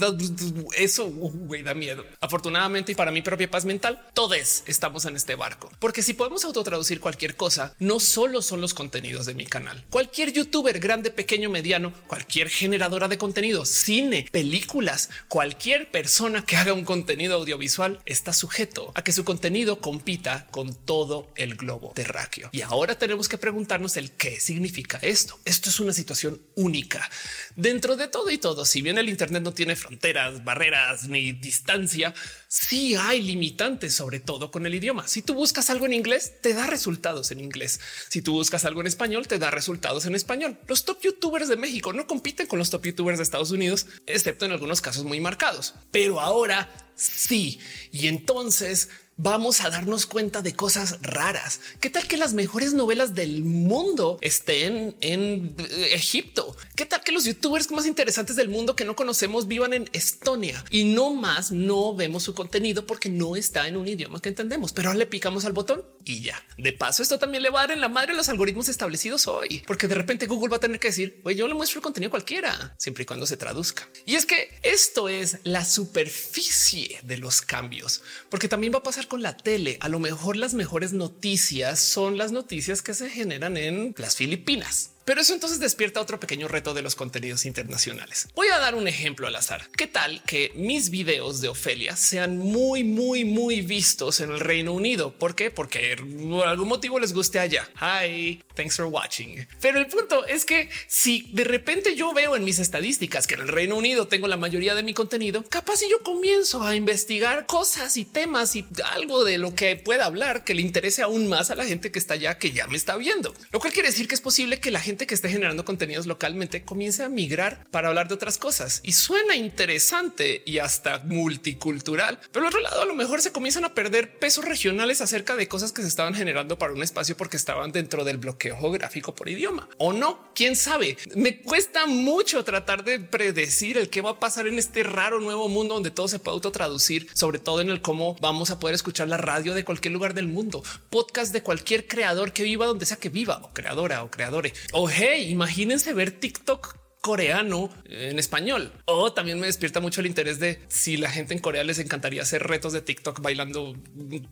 eso 0.78 1.06
uh, 1.08 1.64
da 1.64 1.74
miedo. 1.74 2.06
Afortunadamente 2.22 2.92
y 2.92 2.96
para 2.96 3.10
mi 3.12 3.24
propia 3.24 3.50
paz 3.50 3.66
mental, 3.66 4.06
todos 4.14 4.64
estamos 4.68 5.06
en 5.06 5.16
este 5.16 5.34
barco, 5.34 5.72
porque 5.80 6.04
si 6.04 6.14
podemos 6.14 6.46
autotraducir 6.46 7.00
cualquier 7.00 7.36
cosa, 7.36 7.74
no 7.80 8.00
solo 8.00 8.44
son 8.44 8.62
los 8.62 8.76
contenidos 8.76 9.26
de 9.26 9.34
mi 9.34 9.48
canal. 9.48 9.84
Cualquier 9.90 10.32
youtuber 10.32 10.80
grande, 10.80 11.10
pequeño, 11.10 11.50
mediano, 11.50 11.92
cualquier 12.06 12.48
generadora 12.48 13.08
de 13.08 13.18
contenido, 13.18 13.66
cine, 13.66 14.28
películas, 14.32 15.10
cualquier 15.28 15.90
persona 15.90 16.46
que 16.46 16.56
haga 16.56 16.74
un 16.74 16.86
contenido 16.86 17.38
audiovisual 17.38 18.00
está 18.06 18.32
sujeto 18.32 18.92
a 18.94 19.04
que 19.04 19.12
su 19.12 19.26
contenido 19.26 19.80
compita 19.80 20.46
con 20.52 20.76
todo 20.76 21.32
el 21.36 21.56
globo 21.56 21.94
terráqueo. 21.96 22.50
Y 22.52 22.62
ahora 22.62 23.00
tenemos 23.00 23.28
que 23.28 23.40
preguntarnos 23.40 23.98
el 23.98 24.12
qué 24.12 24.40
significa 24.40 24.99
esto. 25.02 25.40
Esto 25.46 25.70
es 25.70 25.80
una 25.80 25.94
situación 25.94 26.42
única 26.56 27.10
dentro 27.56 27.96
de 27.96 28.08
todo 28.08 28.30
y 28.30 28.38
todo. 28.38 28.66
Si 28.66 28.82
bien 28.82 28.98
el 28.98 29.10
Internet 29.10 29.44
no 29.44 29.54
tiene 29.54 29.76
fronteras, 29.76 30.44
barreras 30.44 31.08
ni 31.08 31.34
distancia, 31.34 32.14
sí 32.48 32.96
hay 32.96 33.22
limitantes, 33.22 33.96
sobre 33.96 34.20
todo 34.20 34.52
con 34.52 34.66
el 34.66 34.76
idioma. 34.76 35.08
Si 35.08 35.22
tú 35.22 35.34
buscas 35.34 35.70
algo 35.70 35.86
en 35.86 35.94
inglés, 35.94 36.34
te 36.42 36.54
da 36.54 36.68
resultados 36.68 37.32
en 37.32 37.40
inglés. 37.40 37.80
Si 38.10 38.22
tú 38.22 38.34
buscas 38.34 38.66
algo 38.66 38.82
en 38.82 38.88
español, 38.88 39.28
te 39.28 39.40
da 39.40 39.52
resultados 39.52 40.06
en 40.06 40.16
español. 40.16 40.58
Los 40.68 40.86
top 40.86 41.02
youtubers 41.02 41.48
de 41.48 41.58
México 41.58 41.94
no 41.94 42.08
compiten 42.08 42.48
con 42.48 42.60
los 42.60 42.70
top 42.70 42.86
youtubers 42.86 43.18
de 43.18 43.24
Estados 43.24 43.52
Unidos, 43.52 43.88
excepto 44.06 44.46
en 44.46 44.52
algunos 44.52 44.82
casos 44.82 45.04
muy 45.04 45.20
marcados. 45.20 45.76
Pero 45.92 46.20
ahora 46.20 46.70
sí. 46.96 47.60
Y 47.92 48.08
entonces 48.08 48.90
vamos 49.22 49.60
a 49.60 49.70
darnos 49.70 50.06
cuenta 50.06 50.42
de 50.42 50.56
cosas 50.56 50.98
raras. 51.02 51.60
¿Qué 51.82 51.90
tal 51.90 52.08
que 52.08 52.16
las 52.16 52.34
mejores 52.34 52.74
novelas 52.74 53.16
del 53.16 53.44
mundo 53.44 54.18
estén 54.22 54.96
en 55.02 55.56
eh, 55.58 55.90
Egipto? 55.92 56.56
¿Qué 56.76 56.86
tal 56.86 57.04
que 57.04 57.12
los 57.12 57.26
youtubers 57.26 57.70
más 57.72 57.86
interesantes 57.86 58.38
del 58.38 58.48
mundo 58.48 58.78
que 58.78 58.86
no 58.86 58.96
conocemos 58.96 59.48
vivan 59.48 59.74
en 59.74 59.90
Estonia 59.92 60.64
y 60.70 60.86
no 60.86 61.14
más 61.14 61.52
no 61.52 61.94
vemos 61.94 62.24
su 62.24 62.34
contenido 62.34 62.86
porque 62.86 63.10
no 63.10 63.36
está 63.36 63.68
en 63.68 63.76
un 63.76 63.90
idioma 63.90 64.22
que 64.22 64.30
entendemos, 64.30 64.72
pero 64.72 64.94
le 64.94 65.06
picamos 65.06 65.44
al 65.44 65.52
botón 65.52 65.84
y 66.06 66.22
ya. 66.22 66.42
De 66.58 66.72
paso, 66.72 67.04
esto 67.04 67.20
también 67.20 67.44
le 67.44 67.50
va 67.50 67.60
a 67.60 67.68
dar 67.68 67.72
en 67.72 67.82
la 67.82 67.90
madre 67.90 68.14
a 68.14 68.16
los 68.16 68.30
algoritmos 68.30 68.70
establecidos 68.70 69.28
hoy, 69.28 69.64
porque 69.68 69.90
de 69.90 69.96
repente 69.96 70.28
Google 70.28 70.50
va 70.50 70.58
a 70.58 70.62
tener 70.62 70.80
que 70.80 70.88
decir, 70.88 71.20
oye, 71.26 71.36
yo 71.36 71.48
le 71.48 71.54
muestro 71.56 71.80
el 71.80 71.84
contenido 71.84 72.10
cualquiera, 72.10 72.74
siempre 72.78 73.04
y 73.04 73.06
cuando 73.06 73.28
se 73.28 73.36
traduzca. 73.36 73.90
Y 74.06 74.16
es 74.16 74.26
que 74.26 74.58
esto 74.64 75.10
es 75.10 75.40
la 75.44 75.66
superficie 75.66 77.00
de 77.04 77.18
los 77.18 77.42
cambios, 77.42 78.02
porque 78.30 78.48
también 78.48 78.74
va 78.74 78.78
a 78.78 78.84
pasar 78.84 79.09
con 79.10 79.22
la 79.22 79.36
tele. 79.36 79.78
A 79.82 79.90
lo 79.90 80.00
mejor 80.00 80.38
las 80.38 80.54
mejores 80.54 80.94
noticias 80.94 81.80
son 81.80 82.18
las 82.18 82.32
noticias 82.32 82.82
que 82.82 82.94
se 82.94 83.10
generan 83.10 83.58
en 83.58 83.94
las 83.98 84.16
Filipinas. 84.16 84.92
Pero 85.10 85.22
eso 85.22 85.34
entonces 85.34 85.60
despierta 85.60 86.02
otro 86.02 86.20
pequeño 86.20 86.48
reto 86.48 86.76
de 86.76 86.84
los 86.84 86.94
contenidos 86.94 87.48
internacionales. 87.48 88.28
Voy 88.36 88.50
a 88.50 88.60
dar 88.60 88.76
un 88.76 88.88
ejemplo 88.88 89.26
al 89.26 89.36
azar. 89.36 89.68
¿Qué 89.76 89.88
tal 89.88 90.22
que 90.22 90.52
mis 90.54 90.92
videos 90.92 91.42
de 91.42 91.48
Ofelia 91.48 91.96
sean 91.96 92.38
muy, 92.38 92.84
muy, 92.84 93.26
muy 93.26 93.62
vistos 93.62 94.20
en 94.20 94.30
el 94.30 94.40
Reino 94.40 94.72
Unido? 94.72 95.12
¿Por 95.12 95.34
qué? 95.34 95.50
Porque 95.50 95.96
por 95.98 96.48
algún 96.48 96.68
motivo 96.68 97.00
les 97.00 97.12
guste 97.12 97.40
allá. 97.40 97.68
Hi, 97.82 98.44
thanks 98.54 98.76
for 98.76 98.86
watching. 98.86 99.48
Pero 99.60 99.80
el 99.80 99.88
punto 99.88 100.28
es 100.28 100.46
que 100.46 100.70
si 100.86 101.28
de 101.34 101.44
repente 101.44 101.96
yo 101.96 102.14
veo 102.14 102.36
en 102.36 102.44
mis 102.44 102.60
estadísticas 102.60 103.26
que 103.26 103.34
en 103.34 103.42
el 103.42 103.48
Reino 103.48 103.78
Unido 103.78 104.08
tengo 104.08 104.28
la 104.28 104.38
mayoría 104.38 104.76
de 104.76 104.84
mi 104.84 104.94
contenido, 104.94 105.44
capaz 105.50 105.78
si 105.78 105.90
yo 105.90 106.04
comienzo 106.04 106.62
a 106.62 106.76
investigar 106.76 107.48
cosas 107.48 107.98
y 107.98 108.06
temas 108.06 108.56
y 108.56 108.64
algo 108.94 109.24
de 109.24 109.40
lo 109.40 109.56
que 109.56 109.76
pueda 109.76 110.06
hablar 110.06 110.44
que 110.44 110.54
le 110.54 110.62
interese 110.62 111.02
aún 111.02 111.28
más 111.28 111.50
a 111.50 111.56
la 111.56 111.66
gente 111.66 111.92
que 111.92 111.98
está 111.98 112.14
allá, 112.14 112.38
que 112.38 112.52
ya 112.52 112.68
me 112.68 112.78
está 112.78 112.96
viendo. 112.96 113.34
Lo 113.52 113.60
cual 113.60 113.74
quiere 113.74 113.90
decir 113.90 114.08
que 114.08 114.14
es 114.14 114.22
posible 114.22 114.60
que 114.60 114.70
la 114.70 114.80
gente 114.80 114.99
gente 115.00 115.08
que 115.08 115.16
esté 115.16 115.30
generando 115.30 115.64
contenidos 115.64 116.08
localmente 116.08 116.66
comience 116.66 117.04
a 117.04 117.08
migrar 117.08 117.66
para 117.72 117.88
hablar 117.88 118.10
de 118.10 118.16
otras 118.16 118.38
cosas 118.38 118.82
y 118.84 118.92
suena 118.92 119.38
interesante 119.38 120.44
y 120.46 120.58
hasta 120.58 121.00
multicultural. 121.06 122.20
Pero 122.34 122.46
al 122.46 122.50
otro 122.50 122.60
lado, 122.60 122.82
a 122.82 122.86
lo 122.86 122.96
mejor 122.96 123.22
se 123.22 123.32
comienzan 123.32 123.64
a 123.64 123.74
perder 123.74 124.20
pesos 124.20 124.44
regionales 124.44 125.00
acerca 125.00 125.38
de 125.38 125.48
cosas 125.48 125.72
que 125.72 125.84
se 125.84 125.88
estaban 125.88 126.16
generando 126.16 126.58
para 126.58 126.74
un 126.74 126.84
espacio 126.84 127.16
porque 127.16 127.38
estaban 127.38 127.72
dentro 127.72 128.04
del 128.04 128.18
bloqueo 128.18 128.58
geográfico 128.58 129.16
por 129.16 129.30
idioma 129.30 129.70
o 129.78 129.94
no. 129.94 130.20
Quién 130.36 130.58
sabe? 130.58 130.98
Me 131.16 131.40
cuesta 131.40 131.86
mucho 131.86 132.44
tratar 132.44 132.84
de 132.84 133.00
predecir 133.00 133.78
el 133.78 133.90
qué 133.90 134.02
va 134.02 134.10
a 134.10 134.20
pasar 134.20 134.48
en 134.48 134.60
este 134.60 134.84
raro 134.84 135.22
nuevo 135.22 135.48
mundo 135.48 135.76
donde 135.76 135.92
todo 135.92 136.10
se 136.10 136.20
puede 136.20 136.34
autotraducir, 136.34 137.08
sobre 137.14 137.40
todo 137.40 137.62
en 137.62 137.70
el 137.70 137.82
cómo 137.82 138.18
vamos 138.20 138.52
a 138.52 138.60
poder 138.60 138.76
escuchar 138.76 139.08
la 139.08 139.16
radio 139.16 139.54
de 139.54 139.64
cualquier 139.64 139.94
lugar 139.94 140.14
del 140.14 140.28
mundo, 140.28 140.62
podcast 140.90 141.32
de 141.32 141.42
cualquier 141.42 141.88
creador 141.88 142.34
que 142.34 142.44
viva 142.44 142.66
donde 142.66 142.86
sea 142.86 142.98
que 142.98 143.08
viva 143.08 143.40
o 143.44 143.54
creadora 143.54 144.04
o 144.04 144.12
creadores. 144.12 144.52
Hey, 144.88 145.30
imagínense 145.30 145.94
ver 145.94 146.12
TikTok 146.12 146.78
coreano 147.02 147.70
en 147.86 148.20
español. 148.20 148.72
O 148.86 149.14
también 149.14 149.40
me 149.40 149.48
despierta 149.48 149.80
mucho 149.80 150.02
el 150.02 150.08
interés 150.08 150.40
de 150.40 150.62
si 150.68 150.98
la 150.98 151.10
gente 151.10 151.34
en 151.34 151.40
Corea 151.40 151.64
les 151.64 151.80
encantaría 151.80 152.22
hacer 152.22 152.44
retos 152.44 152.74
de 152.74 152.82
TikTok 152.82 153.22
bailando 153.22 153.76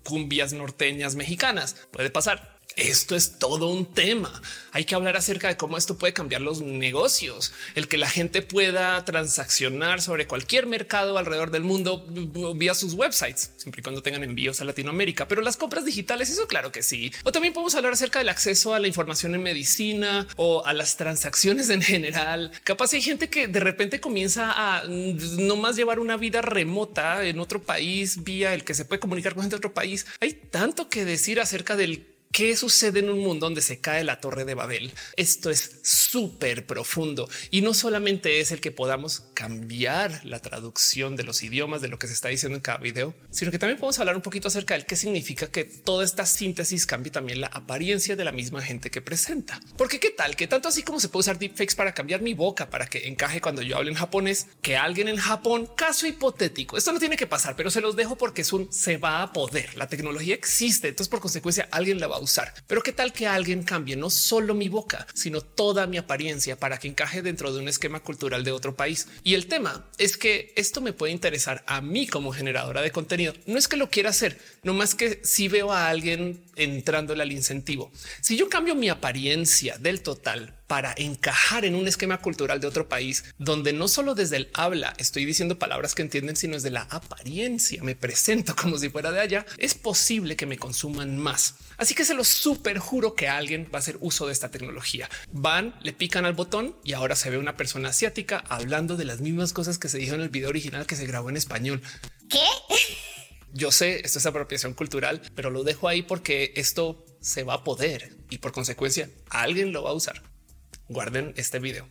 cumbias 0.04 0.54
norteñas 0.54 1.16
mexicanas. 1.16 1.76
Puede 1.92 2.10
pasar. 2.10 2.57
Esto 2.78 3.16
es 3.16 3.40
todo 3.40 3.70
un 3.70 3.88
tema. 3.88 4.40
Hay 4.72 4.86
que 4.86 4.94
hablar 4.94 5.18
acerca 5.18 5.48
de 5.48 5.58
cómo 5.58 5.78
esto 5.78 5.98
puede 5.98 6.14
cambiar 6.14 6.42
los 6.42 6.62
negocios, 6.62 7.52
el 7.74 7.88
que 7.88 7.98
la 7.98 8.08
gente 8.08 8.44
pueda 8.44 9.04
transaccionar 9.04 10.00
sobre 10.00 10.28
cualquier 10.28 10.68
mercado 10.68 11.18
alrededor 11.18 11.50
del 11.50 11.64
mundo 11.64 12.06
vía 12.56 12.76
sus 12.76 12.94
websites, 12.94 13.52
siempre 13.58 13.80
y 13.80 13.84
cuando 13.84 14.04
tengan 14.04 14.24
envíos 14.24 14.62
a 14.62 14.66
Latinoamérica. 14.66 15.28
Pero 15.28 15.42
las 15.42 15.58
compras 15.58 15.86
digitales, 15.86 16.30
eso 16.30 16.46
claro 16.46 16.72
que 16.72 16.84
sí. 16.84 17.12
O 17.24 17.32
también 17.32 17.52
podemos 17.52 17.74
hablar 17.74 17.94
acerca 17.94 18.20
del 18.20 18.30
acceso 18.30 18.76
a 18.76 18.80
la 18.80 18.88
información 18.88 19.34
en 19.34 19.42
medicina 19.42 20.28
o 20.36 20.64
a 20.64 20.72
las 20.74 20.98
transacciones 20.98 21.72
en 21.72 21.82
general. 21.82 22.52
Capaz 22.64 22.94
hay 22.94 23.02
gente 23.02 23.28
que 23.28 23.48
de 23.48 23.60
repente 23.60 24.00
comienza 24.00 24.54
a 24.56 24.84
no 24.86 25.56
más 25.56 25.78
llevar 25.78 26.00
una 26.00 26.16
vida 26.16 26.44
remota 26.44 27.26
en 27.26 27.40
otro 27.40 27.60
país 27.60 28.24
vía 28.24 28.54
el 28.54 28.64
que 28.64 28.76
se 28.76 28.86
puede 28.86 29.00
comunicar 29.00 29.34
con 29.34 29.42
gente 29.42 29.56
de 29.56 29.58
otro 29.58 29.74
país. 29.74 30.06
Hay 30.20 30.34
tanto 30.34 30.90
que 30.90 31.06
decir 31.06 31.40
acerca 31.40 31.76
del 31.76 32.06
¿Qué 32.38 32.56
sucede 32.56 33.00
en 33.00 33.10
un 33.10 33.18
mundo 33.18 33.48
donde 33.48 33.64
se 33.64 33.80
cae 33.80 34.04
la 34.04 34.22
torre 34.22 34.46
de 34.46 34.54
Babel? 34.54 34.94
Esto 35.16 35.50
es 35.50 35.80
súper 35.82 36.68
profundo 36.68 37.28
y 37.50 37.62
no 37.62 37.74
solamente 37.74 38.40
es 38.40 38.52
el 38.52 38.62
que 38.62 38.70
podamos 38.72 39.24
cambiar 39.34 40.24
la 40.24 40.40
traducción 40.40 41.16
de 41.16 41.24
los 41.24 41.42
idiomas 41.42 41.82
de 41.82 41.88
lo 41.88 41.98
que 41.98 42.06
se 42.06 42.14
está 42.14 42.30
diciendo 42.30 42.56
en 42.56 42.62
cada 42.62 42.78
video, 42.78 43.16
sino 43.32 43.50
que 43.50 43.58
también 43.58 43.80
podemos 43.80 43.98
hablar 43.98 44.16
un 44.16 44.22
poquito 44.22 44.50
acerca 44.50 44.76
del 44.76 44.86
qué 44.86 44.96
significa 44.96 45.48
que 45.48 45.64
toda 45.64 46.06
esta 46.06 46.28
síntesis 46.28 46.86
cambie 46.86 47.12
también 47.12 47.42
la 47.42 47.48
apariencia 47.48 48.16
de 48.16 48.24
la 48.24 48.32
misma 48.32 48.62
gente 48.62 48.92
que 48.92 49.02
presenta. 49.02 49.60
Porque 49.76 50.00
qué 50.00 50.12
tal 50.12 50.36
que 50.36 50.46
tanto 50.46 50.68
así 50.68 50.84
como 50.84 51.00
se 51.00 51.10
puede 51.10 51.22
usar 51.22 51.40
deepfakes 51.40 51.76
para 51.76 51.96
cambiar 51.96 52.22
mi 52.22 52.36
boca 52.36 52.70
para 52.70 52.86
que 52.86 53.08
encaje 53.08 53.42
cuando 53.42 53.64
yo 53.64 53.78
hable 53.78 53.90
en 53.90 53.98
japonés, 53.98 54.46
que 54.62 54.78
alguien 54.78 55.08
en 55.08 55.18
Japón, 55.18 55.68
caso 55.76 56.06
hipotético, 56.06 56.78
esto 56.78 56.92
no 56.92 57.00
tiene 57.00 57.18
que 57.18 57.26
pasar, 57.26 57.56
pero 57.56 57.72
se 57.72 57.82
los 57.82 57.96
dejo 57.96 58.16
porque 58.16 58.44
es 58.44 58.54
un 58.54 58.72
se 58.72 58.98
va 58.98 59.24
a 59.24 59.34
poder. 59.34 59.76
La 59.76 59.88
tecnología 59.88 60.36
existe, 60.36 60.90
entonces 60.90 61.10
por 61.10 61.20
consecuencia 61.20 61.68
alguien 61.72 62.00
la 62.00 62.06
va 62.06 62.18
a 62.18 62.20
usar. 62.20 62.27
Pero 62.68 62.84
qué 62.84 62.92
tal 62.92 63.14
que 63.14 63.28
alguien 63.28 63.64
cambie 63.64 63.96
no 63.96 64.10
solo 64.10 64.54
mi 64.54 64.70
boca, 64.70 65.08
sino 65.14 65.42
toda 65.42 65.88
mi 65.88 65.98
apariencia 65.98 66.58
para 66.58 66.78
que 66.78 66.88
encaje 66.88 67.22
dentro 67.22 67.54
de 67.54 67.60
un 67.60 67.68
esquema 67.68 68.02
cultural 68.02 68.44
de 68.44 68.52
otro 68.52 68.76
país. 68.76 69.08
Y 69.24 69.34
el 69.34 69.48
tema 69.48 69.86
es 69.98 70.18
que 70.18 70.54
esto 70.56 70.82
me 70.82 70.94
puede 70.94 71.14
interesar 71.14 71.64
a 71.68 71.82
mí 71.82 72.08
como 72.08 72.32
generadora 72.32 72.82
de 72.82 72.92
contenido. 72.92 73.34
No 73.46 73.58
es 73.58 73.68
que 73.68 73.78
lo 73.78 73.90
quiera 73.90 74.10
hacer, 74.10 74.40
no 74.64 74.74
más 74.74 74.96
que 74.96 75.22
si 75.24 75.48
veo 75.48 75.72
a 75.72 75.88
alguien 75.88 76.44
entrándole 76.56 77.24
al 77.24 77.32
incentivo. 77.32 77.92
Si 78.22 78.36
yo 78.36 78.50
cambio 78.50 78.76
mi 78.76 78.90
apariencia 78.90 79.78
del 79.78 80.02
total 80.02 80.54
para 80.68 80.94
encajar 80.98 81.64
en 81.64 81.76
un 81.76 81.88
esquema 81.88 82.20
cultural 82.20 82.60
de 82.60 82.68
otro 82.68 82.90
país 82.90 83.24
donde 83.38 83.72
no 83.72 83.88
solo 83.88 84.16
desde 84.16 84.36
el 84.36 84.50
habla 84.54 84.94
estoy 84.98 85.24
diciendo 85.24 85.58
palabras 85.58 85.96
que 85.96 86.02
entienden, 86.02 86.36
sino 86.36 86.56
desde 86.56 86.72
la 86.72 86.82
apariencia 86.90 87.82
me 87.84 87.96
presento 87.96 88.56
como 88.62 88.78
si 88.78 88.90
fuera 88.90 89.12
de 89.12 89.22
allá, 89.22 89.46
es 89.58 89.74
posible 89.74 90.36
que 90.36 90.46
me 90.46 90.58
consuman 90.58 91.18
más. 91.18 91.56
Así 91.78 91.96
que 91.96 92.06
se 92.06 92.14
lo 92.14 92.24
súper 92.24 92.80
juro 92.80 93.16
que 93.16 93.28
alguien 93.28 93.70
va 93.74 93.78
a 93.78 93.82
hacer 93.82 93.98
uso 94.00 94.28
de 94.28 94.34
esta 94.34 94.50
tecnología. 94.50 95.10
Van, 95.32 95.76
le 95.82 95.94
pican 95.94 96.26
al 96.26 96.34
botón 96.34 96.76
y 96.84 96.94
ahora 96.94 97.16
se 97.16 97.30
ve 97.30 97.38
una 97.38 97.56
persona 97.56 97.90
asiática 97.90 98.44
hablando 98.50 98.98
de 98.98 99.06
las 99.06 99.22
mismas 99.22 99.54
cosas 99.54 99.78
que 99.78 99.90
se 99.90 99.98
dijo 99.98 100.16
en 100.16 100.22
el 100.22 100.30
video 100.30 100.50
original 100.50 100.88
que 100.88 100.96
se 100.96 101.06
grabó 101.06 101.30
en 101.30 101.38
español. 101.38 101.82
¿Qué? 102.30 102.40
Yo 103.54 103.72
sé, 103.72 104.02
esto 104.04 104.20
es 104.20 104.26
apropiación 104.26 104.74
cultural, 104.74 105.22
pero 105.36 105.50
lo 105.50 105.64
dejo 105.64 105.88
ahí 105.88 106.02
porque 106.02 106.54
esto 106.56 107.06
se 107.22 107.44
va 107.44 107.56
a 107.56 107.64
poder 107.64 108.16
y 108.30 108.40
por 108.40 108.52
consecuencia 108.52 109.10
alguien 109.30 109.72
lo 109.72 109.84
va 109.84 109.92
a 109.92 109.94
usar 109.94 110.22
guarden 110.90 111.34
este 111.38 111.60
video 111.60 111.88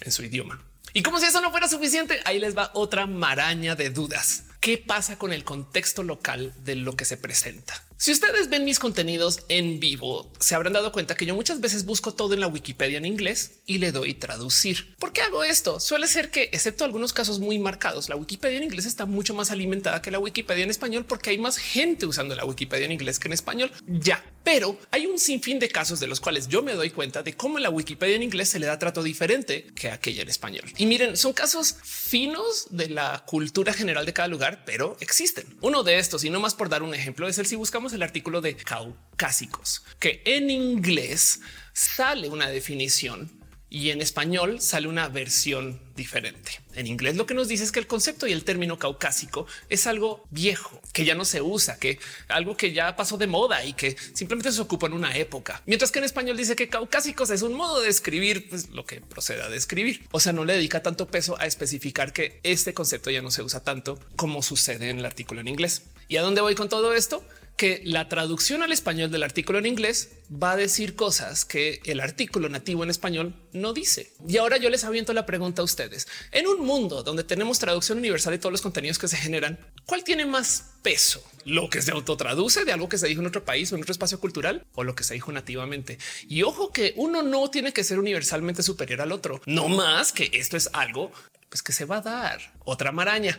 en 0.00 0.12
su 0.12 0.22
idioma. 0.24 0.60
Y 0.92 1.02
como 1.02 1.18
si 1.18 1.26
eso 1.26 1.40
no 1.40 1.50
fuera 1.50 1.68
suficiente, 1.68 2.20
ahí 2.24 2.38
les 2.38 2.56
va 2.56 2.70
otra 2.74 3.06
maraña 3.06 3.74
de 3.74 3.90
dudas. 3.90 4.44
¿Qué 4.60 4.78
pasa 4.78 5.18
con 5.18 5.32
el 5.32 5.44
contexto 5.44 6.02
local 6.02 6.54
de 6.64 6.76
lo 6.76 6.96
que 6.96 7.04
se 7.04 7.16
presenta? 7.16 7.82
Si 8.02 8.10
ustedes 8.10 8.48
ven 8.48 8.64
mis 8.64 8.80
contenidos 8.80 9.44
en 9.48 9.78
vivo, 9.78 10.28
se 10.40 10.56
habrán 10.56 10.72
dado 10.72 10.90
cuenta 10.90 11.14
que 11.14 11.24
yo 11.24 11.36
muchas 11.36 11.60
veces 11.60 11.84
busco 11.84 12.12
todo 12.12 12.34
en 12.34 12.40
la 12.40 12.48
Wikipedia 12.48 12.98
en 12.98 13.04
inglés 13.04 13.60
y 13.64 13.78
le 13.78 13.92
doy 13.92 14.14
traducir. 14.14 14.96
¿Por 14.98 15.12
qué 15.12 15.20
hago 15.20 15.44
esto? 15.44 15.78
Suele 15.78 16.08
ser 16.08 16.32
que, 16.32 16.50
excepto 16.50 16.84
algunos 16.84 17.12
casos 17.12 17.38
muy 17.38 17.60
marcados, 17.60 18.08
la 18.08 18.16
Wikipedia 18.16 18.56
en 18.56 18.64
inglés 18.64 18.86
está 18.86 19.06
mucho 19.06 19.34
más 19.34 19.52
alimentada 19.52 20.02
que 20.02 20.10
la 20.10 20.18
Wikipedia 20.18 20.64
en 20.64 20.70
español 20.70 21.04
porque 21.04 21.30
hay 21.30 21.38
más 21.38 21.58
gente 21.58 22.04
usando 22.04 22.34
la 22.34 22.44
Wikipedia 22.44 22.86
en 22.86 22.90
inglés 22.90 23.20
que 23.20 23.28
en 23.28 23.34
español. 23.34 23.70
Ya, 23.86 24.20
pero 24.44 24.78
hay 24.90 25.06
un 25.06 25.18
sinfín 25.18 25.58
de 25.58 25.68
casos 25.68 26.00
de 26.00 26.06
los 26.06 26.20
cuales 26.20 26.48
yo 26.48 26.62
me 26.62 26.74
doy 26.74 26.90
cuenta 26.90 27.22
de 27.22 27.34
cómo 27.34 27.58
la 27.58 27.70
Wikipedia 27.70 28.16
en 28.16 28.22
inglés 28.22 28.48
se 28.48 28.58
le 28.58 28.66
da 28.66 28.78
trato 28.78 29.02
diferente 29.02 29.66
que 29.74 29.90
aquella 29.90 30.22
en 30.22 30.28
español. 30.28 30.64
Y 30.76 30.86
miren, 30.86 31.16
son 31.16 31.32
casos 31.32 31.76
finos 31.82 32.66
de 32.70 32.88
la 32.88 33.24
cultura 33.26 33.72
general 33.72 34.06
de 34.06 34.12
cada 34.12 34.28
lugar, 34.28 34.64
pero 34.64 34.96
existen. 35.00 35.46
Uno 35.60 35.82
de 35.82 35.98
estos, 35.98 36.24
y 36.24 36.30
no 36.30 36.40
más 36.40 36.54
por 36.54 36.68
dar 36.68 36.82
un 36.82 36.94
ejemplo, 36.94 37.28
es 37.28 37.38
el 37.38 37.46
si 37.46 37.56
buscamos 37.56 37.92
el 37.92 38.02
artículo 38.02 38.40
de 38.40 38.56
caucásicos, 38.56 39.82
que 39.98 40.22
en 40.24 40.50
inglés 40.50 41.40
sale 41.72 42.28
una 42.28 42.48
definición 42.48 43.41
y 43.72 43.88
en 43.88 44.02
español 44.02 44.60
sale 44.60 44.86
una 44.86 45.08
versión 45.08 45.80
diferente. 45.96 46.60
En 46.74 46.86
inglés 46.86 47.16
lo 47.16 47.24
que 47.24 47.32
nos 47.32 47.48
dice 47.48 47.64
es 47.64 47.72
que 47.72 47.80
el 47.80 47.86
concepto 47.86 48.26
y 48.26 48.32
el 48.32 48.44
término 48.44 48.78
caucásico 48.78 49.46
es 49.70 49.86
algo 49.86 50.26
viejo, 50.30 50.78
que 50.92 51.06
ya 51.06 51.14
no 51.14 51.24
se 51.24 51.40
usa, 51.40 51.78
que 51.78 51.98
algo 52.28 52.54
que 52.54 52.74
ya 52.74 52.94
pasó 52.96 53.16
de 53.16 53.26
moda 53.26 53.64
y 53.64 53.72
que 53.72 53.96
simplemente 54.12 54.52
se 54.52 54.60
ocupa 54.60 54.88
en 54.88 54.92
una 54.92 55.16
época. 55.16 55.62
Mientras 55.64 55.90
que 55.90 56.00
en 56.00 56.04
español 56.04 56.36
dice 56.36 56.54
que 56.54 56.68
caucásicos 56.68 57.30
es 57.30 57.40
un 57.40 57.54
modo 57.54 57.80
de 57.80 57.88
escribir 57.88 58.46
pues, 58.50 58.68
lo 58.68 58.84
que 58.84 59.00
proceda 59.00 59.48
de 59.48 59.56
escribir. 59.56 60.06
O 60.10 60.20
sea, 60.20 60.34
no 60.34 60.44
le 60.44 60.52
dedica 60.52 60.82
tanto 60.82 61.08
peso 61.08 61.40
a 61.40 61.46
especificar 61.46 62.12
que 62.12 62.40
este 62.42 62.74
concepto 62.74 63.10
ya 63.10 63.22
no 63.22 63.30
se 63.30 63.42
usa 63.42 63.64
tanto 63.64 63.98
como 64.16 64.42
sucede 64.42 64.90
en 64.90 64.98
el 64.98 65.06
artículo 65.06 65.40
en 65.40 65.48
inglés. 65.48 65.84
¿Y 66.08 66.18
a 66.18 66.22
dónde 66.22 66.42
voy 66.42 66.54
con 66.54 66.68
todo 66.68 66.92
esto? 66.92 67.24
Que 67.62 67.80
la 67.84 68.08
traducción 68.08 68.64
al 68.64 68.72
español 68.72 69.12
del 69.12 69.22
artículo 69.22 69.60
en 69.60 69.66
inglés 69.66 70.10
va 70.28 70.50
a 70.50 70.56
decir 70.56 70.96
cosas 70.96 71.44
que 71.44 71.80
el 71.84 72.00
artículo 72.00 72.48
nativo 72.48 72.82
en 72.82 72.90
español 72.90 73.36
no 73.52 73.72
dice. 73.72 74.12
Y 74.26 74.38
ahora 74.38 74.56
yo 74.56 74.68
les 74.68 74.82
aviento 74.82 75.12
la 75.12 75.26
pregunta 75.26 75.62
a 75.62 75.64
ustedes. 75.64 76.08
En 76.32 76.48
un 76.48 76.66
mundo 76.66 77.04
donde 77.04 77.22
tenemos 77.22 77.60
traducción 77.60 77.98
universal 77.98 78.32
de 78.32 78.40
todos 78.40 78.50
los 78.50 78.62
contenidos 78.62 78.98
que 78.98 79.06
se 79.06 79.16
generan, 79.16 79.60
¿cuál 79.86 80.02
tiene 80.02 80.26
más 80.26 80.72
peso? 80.82 81.22
¿Lo 81.44 81.70
que 81.70 81.82
se 81.82 81.92
autotraduce 81.92 82.64
de 82.64 82.72
algo 82.72 82.88
que 82.88 82.98
se 82.98 83.06
dijo 83.06 83.20
en 83.20 83.28
otro 83.28 83.44
país 83.44 83.70
o 83.70 83.76
en 83.76 83.82
otro 83.82 83.92
espacio 83.92 84.18
cultural 84.18 84.66
o 84.74 84.82
lo 84.82 84.96
que 84.96 85.04
se 85.04 85.14
dijo 85.14 85.30
nativamente? 85.30 85.98
Y 86.28 86.42
ojo 86.42 86.72
que 86.72 86.94
uno 86.96 87.22
no 87.22 87.48
tiene 87.48 87.72
que 87.72 87.84
ser 87.84 88.00
universalmente 88.00 88.64
superior 88.64 89.02
al 89.02 89.12
otro, 89.12 89.40
no 89.46 89.68
más 89.68 90.10
que 90.10 90.32
esto 90.32 90.56
es 90.56 90.68
algo 90.72 91.12
pues 91.48 91.62
que 91.62 91.72
se 91.72 91.84
va 91.84 91.98
a 91.98 92.00
dar 92.00 92.40
otra 92.64 92.90
maraña. 92.90 93.38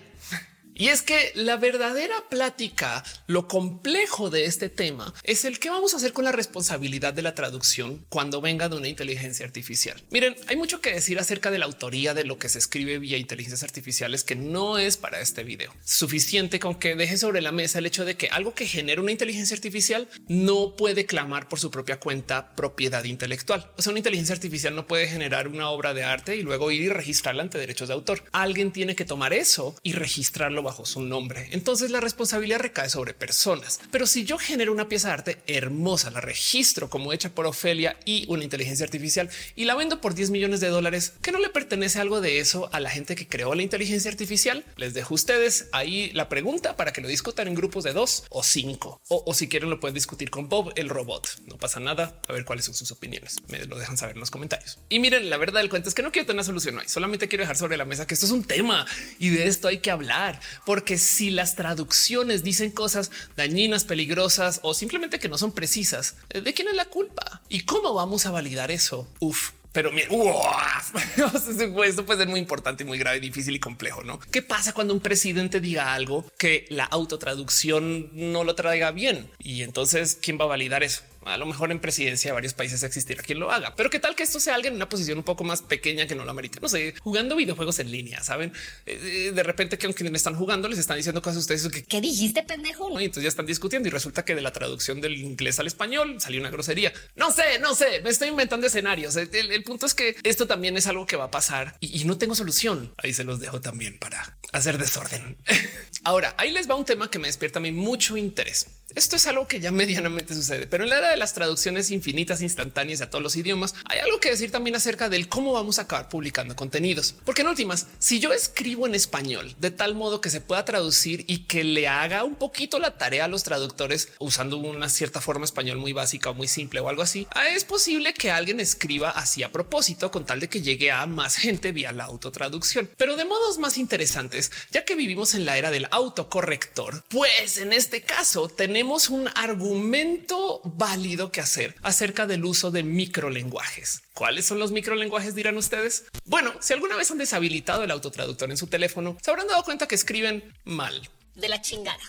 Y 0.76 0.88
es 0.88 1.02
que 1.02 1.32
la 1.36 1.58
verdadera 1.58 2.16
plática, 2.30 3.04
lo 3.28 3.48
complejo 3.48 4.30
de 4.30 4.46
este 4.46 4.70
tema 4.70 5.14
es 5.24 5.46
el 5.46 5.60
que 5.60 5.70
vamos 5.70 5.94
a 5.94 5.98
hacer 5.98 6.14
con 6.14 6.26
la 6.26 6.32
responsabilidad 6.32 7.14
de 7.14 7.22
la 7.22 7.36
traducción 7.36 8.06
cuando 8.10 8.42
venga 8.42 8.70
de 8.70 8.78
una 8.78 8.88
inteligencia 8.88 9.46
artificial. 9.46 10.02
Miren, 10.10 10.36
hay 10.48 10.56
mucho 10.56 10.82
que 10.82 10.94
decir 10.94 11.20
acerca 11.20 11.52
de 11.52 11.60
la 11.60 11.66
autoría 11.66 12.14
de 12.14 12.24
lo 12.24 12.40
que 12.40 12.50
se 12.50 12.58
escribe 12.58 12.98
vía 12.98 13.18
inteligencias 13.18 13.64
artificiales 13.64 14.24
que 14.24 14.36
no 14.36 14.80
es 14.80 14.98
para 14.98 15.22
este 15.22 15.44
video. 15.44 15.74
Suficiente 15.84 16.60
con 16.60 16.76
que 16.76 16.96
deje 16.96 17.18
sobre 17.18 17.42
la 17.42 17.52
mesa 17.52 17.80
el 17.80 17.86
hecho 17.86 18.06
de 18.06 18.18
que 18.18 18.30
algo 18.30 18.56
que 18.56 18.66
genera 18.66 19.02
una 19.02 19.12
inteligencia 19.12 19.56
artificial 19.56 20.08
no 20.28 20.76
puede 20.76 21.06
clamar 21.06 21.48
por 21.50 21.60
su 21.60 21.70
propia 21.70 22.00
cuenta 22.00 22.56
propiedad 22.56 23.04
intelectual. 23.04 23.72
O 23.78 23.82
sea, 23.82 23.92
una 23.92 24.00
inteligencia 24.00 24.34
artificial 24.34 24.76
no 24.76 24.88
puede 24.88 25.08
generar 25.08 25.48
una 25.48 25.70
obra 25.70 25.94
de 25.94 26.04
arte 26.04 26.36
y 26.36 26.42
luego 26.42 26.72
ir 26.72 26.82
y 26.82 26.90
registrarla 26.90 27.44
ante 27.44 27.60
derechos 27.60 27.90
de 27.90 27.94
autor. 27.94 28.24
Alguien 28.32 28.72
tiene 28.72 28.96
que 28.96 29.06
tomar 29.06 29.34
eso 29.34 29.76
y 29.84 29.94
registrarlo 29.94 30.63
bajo 30.64 30.86
su 30.86 31.02
nombre. 31.02 31.48
Entonces 31.52 31.92
la 31.92 32.00
responsabilidad 32.00 32.60
recae 32.60 32.90
sobre 32.90 33.14
personas. 33.14 33.80
Pero 33.92 34.08
si 34.08 34.24
yo 34.24 34.38
genero 34.38 34.72
una 34.72 34.90
pieza 34.90 35.10
de 35.10 35.14
arte 35.14 35.38
hermosa, 35.48 36.12
la 36.12 36.22
registro 36.22 36.90
como 36.90 37.14
hecha 37.14 37.30
por 37.30 37.46
Ofelia 37.46 37.98
y 38.06 38.26
una 38.30 38.44
inteligencia 38.44 38.86
artificial 38.86 39.30
y 39.56 39.66
la 39.66 39.76
vendo 39.76 40.02
por 40.02 40.16
10 40.16 40.30
millones 40.30 40.60
de 40.60 40.70
dólares, 40.70 41.14
que 41.22 41.32
no 41.32 41.40
le 41.40 41.50
pertenece 41.50 42.00
algo 42.00 42.22
de 42.22 42.40
eso 42.40 42.70
a 42.72 42.80
la 42.80 42.90
gente 42.90 43.16
que 43.16 43.28
creó 43.28 43.56
la 43.56 43.64
inteligencia 43.64 44.10
artificial. 44.10 44.66
Les 44.78 44.94
dejo 44.94 45.14
a 45.14 45.16
ustedes 45.16 45.68
ahí 45.72 46.12
la 46.14 46.30
pregunta 46.30 46.76
para 46.76 46.94
que 46.94 47.02
lo 47.02 47.08
discutan 47.08 47.48
en 47.48 47.56
grupos 47.56 47.84
de 47.84 47.94
dos 47.94 48.26
o 48.30 48.44
cinco 48.44 49.02
o, 49.08 49.34
si 49.34 49.48
quieren 49.48 49.70
lo 49.70 49.80
pueden 49.80 49.96
discutir 49.96 50.30
con 50.30 50.50
Bob 50.50 50.72
el 50.76 50.90
robot. 50.90 51.28
No 51.48 51.58
pasa 51.58 51.80
nada. 51.80 52.22
A 52.28 52.34
ver 52.34 52.46
cuáles 52.46 52.66
son 52.66 52.74
sus 52.74 52.92
opiniones. 52.92 53.38
Me 53.48 53.64
lo 53.66 53.78
dejan 53.78 53.98
saber 53.98 54.16
en 54.16 54.20
los 54.20 54.32
comentarios. 54.32 54.80
Y 54.90 55.00
miren, 55.00 55.30
la 55.30 55.38
verdad 55.38 55.60
del 55.60 55.70
cuento 55.70 55.90
es 55.90 55.96
que 55.96 56.04
no 56.04 56.12
quiero 56.12 56.26
tener 56.26 56.38
una 56.38 56.44
solución 56.44 56.78
hoy. 56.78 56.88
Solamente 56.88 57.28
quiero 57.28 57.44
dejar 57.44 57.58
sobre 57.58 57.78
la 57.78 57.86
mesa 57.86 58.08
que 58.08 58.14
esto 58.14 58.26
es 58.26 58.32
un 58.32 58.44
tema 58.44 58.86
y 59.20 59.30
de 59.30 59.48
esto 59.48 59.68
hay 59.68 59.80
que 59.80 59.92
hablar, 59.92 60.40
porque 60.66 60.98
si 60.98 61.30
las 61.30 61.56
traducciones 61.56 62.44
dicen 62.44 62.72
cosas 62.72 63.12
dañinas, 63.36 63.84
peligrosas 63.84 64.60
o 64.64 64.74
simplemente 64.74 65.20
que 65.20 65.30
no 65.30 65.38
son 65.38 65.52
precisas, 65.52 66.16
¿de 66.30 66.54
quién 66.54 66.68
es 66.68 66.76
la 66.76 66.86
culpa? 66.86 67.42
¿Y 67.50 67.62
cómo 67.62 67.94
vamos 67.94 68.26
a 68.26 68.32
validar 68.32 68.72
eso? 68.72 69.08
Uf, 69.20 69.52
pero 69.74 69.92
mira, 69.92 70.08
esto 71.86 72.06
puede 72.06 72.20
ser 72.20 72.28
muy 72.28 72.40
importante 72.40 72.86
muy 72.86 73.00
grave, 73.00 73.20
difícil 73.20 73.56
y 73.56 73.60
complejo. 73.60 74.04
No? 74.04 74.20
¿Qué 74.20 74.44
pasa 74.44 74.72
cuando 74.72 74.94
un 74.94 75.00
presidente 75.00 75.60
diga 75.60 75.94
algo 75.96 76.26
que 76.38 76.68
la 76.70 76.86
autotraducción 76.86 78.12
no 78.14 78.44
lo 78.44 78.54
traiga 78.54 78.92
bien? 78.92 79.30
Y 79.40 79.64
entonces, 79.64 80.18
¿quién 80.22 80.40
va 80.40 80.46
a 80.46 80.50
validar 80.50 80.84
eso? 80.84 81.02
A 81.26 81.38
lo 81.38 81.46
mejor 81.46 81.72
en 81.72 81.80
presidencia 81.80 82.30
de 82.30 82.34
varios 82.34 82.54
países 82.54 82.84
existirá 82.84 83.22
quien 83.22 83.40
lo 83.40 83.52
haga, 83.52 83.76
pero 83.76 83.90
qué 83.90 84.00
tal 84.00 84.16
que 84.16 84.24
esto 84.24 84.40
sea 84.40 84.56
alguien 84.56 84.74
en 84.74 84.78
una 84.78 84.90
posición 84.90 85.18
un 85.18 85.24
poco 85.24 85.44
más 85.44 85.62
pequeña 85.62 86.08
que 86.08 86.16
no 86.16 86.26
lo 86.26 86.32
amerite. 86.32 86.60
No 86.62 86.70
sé, 86.70 86.94
jugando 87.02 87.36
videojuegos 87.36 87.80
en 87.80 87.92
línea, 87.92 88.24
saben? 88.24 88.54
Eh, 88.86 89.32
de 89.34 89.44
repente 89.44 89.78
que 89.78 89.86
aunque 89.86 90.04
están 90.16 90.36
jugando, 90.36 90.68
les 90.68 90.80
están 90.80 90.98
diciendo 90.98 91.22
cosas 91.22 91.38
a 91.38 91.40
ustedes 91.42 91.68
que 91.70 91.84
¿Qué 91.84 92.02
dijiste, 92.02 92.44
pendejo? 92.44 93.00
Y 93.00 93.06
entonces 93.06 93.24
ya 93.24 93.30
están 93.30 93.46
discutiendo 93.46 93.88
y 93.88 93.92
resulta 93.92 94.26
que 94.26 94.36
de 94.36 94.42
la 94.42 94.52
traducción 94.52 95.02
del 95.02 95.18
inglés 95.18 95.60
al 95.60 95.68
español 95.68 96.20
salió 96.20 96.40
una 96.40 96.50
grosería. 96.50 96.94
No 97.16 97.32
sé, 97.32 97.60
no 97.60 97.76
sé, 97.76 98.02
me 98.02 98.10
estoy 98.10 98.30
inventando 98.30 98.68
escenarios. 98.68 99.16
El, 99.16 99.64
punto 99.64 99.86
es 99.86 99.94
que 99.94 100.16
esto 100.24 100.48
también 100.48 100.76
es 100.78 100.88
algo 100.88 101.06
que 101.06 101.16
va 101.16 101.26
a 101.26 101.32
pasar 101.32 101.78
y, 101.80 102.02
y 102.02 102.06
no 102.06 102.18
tengo 102.18 102.36
solución. 102.36 102.94
Ahí 102.98 103.14
se 103.14 103.24
los 103.24 103.40
dejo 103.40 103.62
también 103.62 103.98
para 103.98 104.38
hacer 104.52 104.78
desorden. 104.78 105.38
Ahora, 106.04 106.36
ahí 106.38 106.52
les 106.52 106.70
va 106.70 106.76
un 106.76 106.86
tema 106.86 107.10
que 107.10 107.20
me 107.20 107.28
despierta 107.28 107.60
a 107.60 107.62
mí 107.62 107.72
mucho 107.72 108.18
interés. 108.18 108.68
Esto 108.96 109.16
es 109.16 109.26
algo 109.26 109.48
que 109.48 109.60
ya 109.60 109.72
medianamente 109.84 110.36
sucede, 110.36 110.68
pero 110.68 110.84
en 110.84 110.90
la 110.90 111.00
era 111.00 111.10
de 111.10 111.18
las 111.18 111.34
traducciones 111.34 111.92
infinitas, 111.92 112.42
instantáneas 112.42 113.02
a 113.02 113.10
todos 113.10 113.24
los 113.24 113.36
idiomas, 113.36 113.74
hay 113.86 114.00
algo 114.00 114.20
que 114.20 114.30
decir 114.30 114.52
también 114.52 114.76
acerca 114.76 115.10
del 115.10 115.28
cómo 115.28 115.54
vamos 115.54 115.80
a 115.80 115.84
acabar 115.84 116.10
publicando 116.10 116.56
contenidos. 116.56 117.16
Porque 117.26 117.42
en 117.42 117.48
últimas, 117.48 117.88
si 118.00 118.20
yo 118.20 118.34
escribo 118.34 118.86
en 118.88 118.96
español 118.96 119.56
de 119.60 119.72
tal 119.72 119.96
modo 119.96 120.22
que 120.22 120.30
se 120.30 120.42
pueda 120.42 120.66
traducir 120.66 121.26
y 121.28 121.40
que 121.46 121.64
le 121.64 121.88
haga 121.88 122.24
un 122.24 122.36
poquito 122.36 122.80
la 122.80 122.98
tarea 122.98 123.26
a 123.26 123.28
los 123.28 123.44
traductores 123.44 124.10
usando 124.20 124.58
una 124.58 124.90
cierta 124.90 125.22
forma 125.22 125.46
español 125.46 125.78
muy 125.78 125.94
básica 125.94 126.30
o 126.30 126.34
muy 126.34 126.48
simple 126.48 126.80
o 126.80 126.90
algo 126.90 127.02
así, 127.02 127.28
ah, 127.32 127.48
es 127.48 127.66
posible 127.66 128.14
que 128.14 128.32
alguien 128.32 128.60
escriba 128.60 129.10
así 129.10 129.44
a 129.44 129.52
propósito 129.52 130.12
con 130.12 130.26
tal 130.26 130.40
de 130.40 130.50
que 130.50 130.62
llegue 130.62 130.92
a 130.92 131.06
más 131.06 131.36
gente 131.36 131.72
vía 131.72 131.92
la 131.92 132.06
autotraducción. 132.06 132.90
Pero 132.98 133.16
de 133.16 133.26
modos 133.26 133.58
más 133.58 133.78
interesantes, 133.78 134.52
ya 134.72 134.86
que 134.86 134.96
vivimos 134.96 135.34
en 135.34 135.46
la 135.46 135.58
era 135.58 135.72
del 135.72 135.88
autocorrector, 135.92 137.04
pues 137.10 137.58
en 137.58 137.74
este 137.74 138.02
caso 138.02 138.50
tenemos 138.50 138.83
tenemos 138.84 139.10
un 139.10 139.30
argumento 139.36 140.60
válido 140.66 141.32
que 141.32 141.40
hacer 141.40 141.74
acerca 141.84 142.28
del 142.28 142.44
uso 142.44 142.70
de 142.70 142.84
microlenguajes. 142.84 144.02
¿Cuáles 144.14 144.46
son 144.46 144.60
los 144.60 144.74
microlenguajes? 144.74 145.36
Dirán 145.36 145.56
ustedes. 145.56 146.04
Bueno, 146.26 146.52
si 146.60 146.74
alguna 146.74 146.98
vez 146.98 147.10
han 147.10 147.18
deshabilitado 147.18 147.86
el 147.86 147.92
autotraductor 147.92 148.52
en 148.52 148.58
su 148.58 148.68
teléfono, 148.68 149.16
se 149.22 149.32
habrán 149.32 149.48
dado 149.48 149.64
cuenta 149.64 149.88
que 149.88 149.96
escriben 149.96 150.54
mal. 150.66 151.10
De 151.34 151.48
la 151.48 151.62
chingada. 151.62 152.04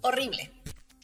Horrible. 0.00 0.50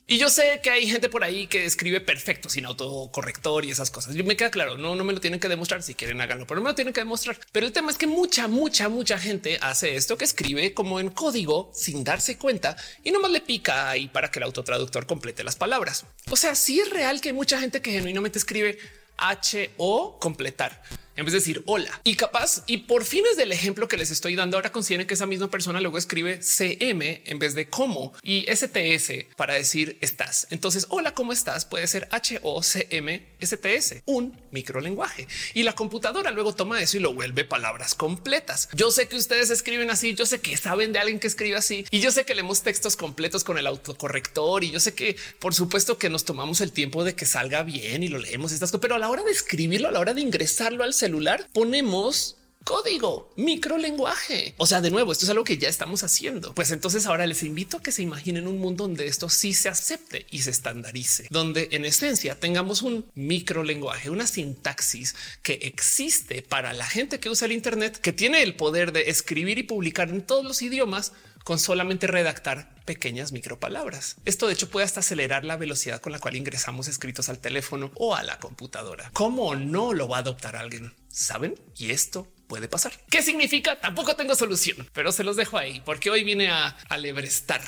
Y 0.06 0.18
yo 0.18 0.28
sé 0.28 0.60
que 0.62 0.68
hay 0.68 0.86
gente 0.86 1.08
por 1.08 1.24
ahí 1.24 1.46
que 1.46 1.64
escribe 1.64 1.98
perfecto 1.98 2.50
sin 2.50 2.66
autocorrector 2.66 3.64
y 3.64 3.70
esas 3.70 3.90
cosas. 3.90 4.14
Yo 4.14 4.22
me 4.22 4.36
queda 4.36 4.50
claro, 4.50 4.76
no, 4.76 4.94
no 4.94 5.02
me 5.02 5.14
lo 5.14 5.20
tienen 5.20 5.40
que 5.40 5.48
demostrar. 5.48 5.82
Si 5.82 5.94
quieren 5.94 6.20
háganlo, 6.20 6.46
pero 6.46 6.60
no 6.60 6.64
me 6.64 6.70
lo 6.70 6.74
tienen 6.74 6.92
que 6.92 7.00
demostrar. 7.00 7.38
Pero 7.52 7.64
el 7.64 7.72
tema 7.72 7.90
es 7.90 7.96
que 7.96 8.06
mucha, 8.06 8.46
mucha, 8.46 8.90
mucha 8.90 9.18
gente 9.18 9.58
hace 9.62 9.96
esto 9.96 10.18
que 10.18 10.26
escribe 10.26 10.74
como 10.74 11.00
en 11.00 11.08
código 11.08 11.70
sin 11.74 12.04
darse 12.04 12.36
cuenta 12.36 12.76
y 13.02 13.12
nomás 13.12 13.30
le 13.30 13.40
pica 13.40 13.88
ahí 13.88 14.08
para 14.08 14.30
que 14.30 14.40
el 14.40 14.42
autotraductor 14.42 15.06
complete 15.06 15.42
las 15.42 15.56
palabras. 15.56 16.04
O 16.30 16.36
sea, 16.36 16.54
sí 16.54 16.80
es 16.80 16.90
real 16.90 17.22
que 17.22 17.30
hay 17.30 17.34
mucha 17.34 17.58
gente 17.58 17.80
que 17.80 17.92
genuinamente 17.92 18.38
escribe 18.38 18.78
H 19.16 19.70
o 19.78 20.18
completar 20.18 20.82
en 21.16 21.24
vez 21.24 21.32
de 21.32 21.38
decir 21.38 21.62
hola 21.66 22.00
y 22.04 22.16
capaz. 22.16 22.64
Y 22.66 22.78
por 22.78 23.04
fines 23.04 23.36
del 23.36 23.52
ejemplo 23.52 23.88
que 23.88 23.96
les 23.96 24.10
estoy 24.10 24.34
dando, 24.34 24.56
ahora 24.56 24.72
consideren 24.72 25.06
que 25.06 25.14
esa 25.14 25.26
misma 25.26 25.50
persona 25.50 25.80
luego 25.80 25.98
escribe 25.98 26.42
CM 26.42 27.22
en 27.24 27.38
vez 27.38 27.54
de 27.54 27.68
cómo 27.68 28.12
y 28.22 28.46
STS 28.52 29.34
para 29.36 29.54
decir 29.54 29.98
estás. 30.00 30.46
Entonces, 30.50 30.86
hola, 30.88 31.14
¿cómo 31.14 31.32
estás? 31.32 31.64
Puede 31.64 31.86
ser 31.86 32.08
H 32.10 32.40
O 32.42 32.62
C 32.62 32.86
M 32.90 33.22
STS, 33.40 34.02
un 34.06 34.38
microlenguaje 34.50 35.26
y 35.54 35.62
la 35.62 35.74
computadora 35.74 36.30
luego 36.30 36.54
toma 36.54 36.80
eso 36.80 36.96
y 36.96 37.00
lo 37.00 37.14
vuelve 37.14 37.44
palabras 37.44 37.94
completas. 37.94 38.68
Yo 38.72 38.90
sé 38.90 39.08
que 39.08 39.16
ustedes 39.16 39.50
escriben 39.50 39.90
así. 39.90 40.14
Yo 40.14 40.26
sé 40.26 40.40
que 40.40 40.56
saben 40.56 40.92
de 40.92 40.98
alguien 40.98 41.20
que 41.20 41.26
escribe 41.26 41.56
así 41.56 41.84
y 41.90 42.00
yo 42.00 42.10
sé 42.10 42.24
que 42.24 42.34
leemos 42.34 42.62
textos 42.62 42.96
completos 42.96 43.44
con 43.44 43.58
el 43.58 43.66
autocorrector 43.66 44.64
y 44.64 44.70
yo 44.70 44.80
sé 44.80 44.94
que 44.94 45.16
por 45.38 45.54
supuesto 45.54 45.98
que 45.98 46.10
nos 46.10 46.24
tomamos 46.24 46.60
el 46.60 46.72
tiempo 46.72 47.04
de 47.04 47.14
que 47.14 47.26
salga 47.26 47.62
bien 47.62 48.02
y 48.02 48.08
lo 48.08 48.18
leemos 48.18 48.52
estas 48.52 48.70
cosas, 48.70 48.80
pero 48.80 48.94
a 48.94 48.98
la 48.98 49.08
hora 49.08 49.22
de 49.22 49.30
escribirlo, 49.30 49.88
a 49.88 49.92
la 49.92 50.00
hora 50.00 50.14
de 50.14 50.20
ingresarlo 50.20 50.84
al 50.84 50.94
celular, 51.04 51.46
ponemos 51.52 52.38
código, 52.64 53.30
microlenguaje. 53.36 54.54
O 54.56 54.66
sea, 54.66 54.80
de 54.80 54.90
nuevo, 54.90 55.12
esto 55.12 55.26
es 55.26 55.30
algo 55.30 55.44
que 55.44 55.58
ya 55.58 55.68
estamos 55.68 56.02
haciendo. 56.02 56.54
Pues 56.54 56.70
entonces 56.70 57.04
ahora 57.04 57.26
les 57.26 57.42
invito 57.42 57.76
a 57.76 57.82
que 57.82 57.92
se 57.92 58.00
imaginen 58.00 58.48
un 58.48 58.58
mundo 58.58 58.84
donde 58.84 59.06
esto 59.06 59.28
sí 59.28 59.52
se 59.52 59.68
acepte 59.68 60.24
y 60.30 60.40
se 60.40 60.50
estandarice, 60.50 61.26
donde 61.28 61.68
en 61.72 61.84
esencia 61.84 62.40
tengamos 62.40 62.80
un 62.80 63.04
microlenguaje, 63.14 64.08
una 64.08 64.26
sintaxis 64.26 65.14
que 65.42 65.54
existe 65.62 66.40
para 66.40 66.72
la 66.72 66.86
gente 66.86 67.20
que 67.20 67.28
usa 67.28 67.44
el 67.44 67.52
Internet, 67.52 67.98
que 67.98 68.14
tiene 68.14 68.42
el 68.42 68.56
poder 68.56 68.92
de 68.92 69.10
escribir 69.10 69.58
y 69.58 69.64
publicar 69.64 70.08
en 70.08 70.22
todos 70.22 70.42
los 70.42 70.62
idiomas 70.62 71.12
con 71.44 71.58
solamente 71.58 72.06
redactar 72.06 72.74
pequeñas 72.84 73.32
micropalabras. 73.32 74.16
Esto 74.24 74.46
de 74.46 74.54
hecho 74.54 74.70
puede 74.70 74.86
hasta 74.86 75.00
acelerar 75.00 75.44
la 75.44 75.56
velocidad 75.56 76.00
con 76.00 76.12
la 76.12 76.18
cual 76.18 76.36
ingresamos 76.36 76.88
escritos 76.88 77.28
al 77.28 77.38
teléfono 77.38 77.92
o 77.94 78.16
a 78.16 78.22
la 78.22 78.38
computadora. 78.38 79.10
¿Cómo 79.12 79.54
no 79.54 79.92
lo 79.92 80.08
va 80.08 80.16
a 80.16 80.20
adoptar 80.20 80.56
alguien? 80.56 80.94
¿Saben? 81.08 81.54
Y 81.76 81.90
esto 81.90 82.26
puede 82.48 82.68
pasar. 82.68 82.92
¿Qué 83.10 83.22
significa? 83.22 83.78
Tampoco 83.78 84.16
tengo 84.16 84.34
solución, 84.34 84.88
pero 84.92 85.12
se 85.12 85.24
los 85.24 85.36
dejo 85.36 85.58
ahí 85.58 85.80
porque 85.84 86.10
hoy 86.10 86.24
viene 86.24 86.48
a 86.50 86.76
alebrestar 86.88 87.62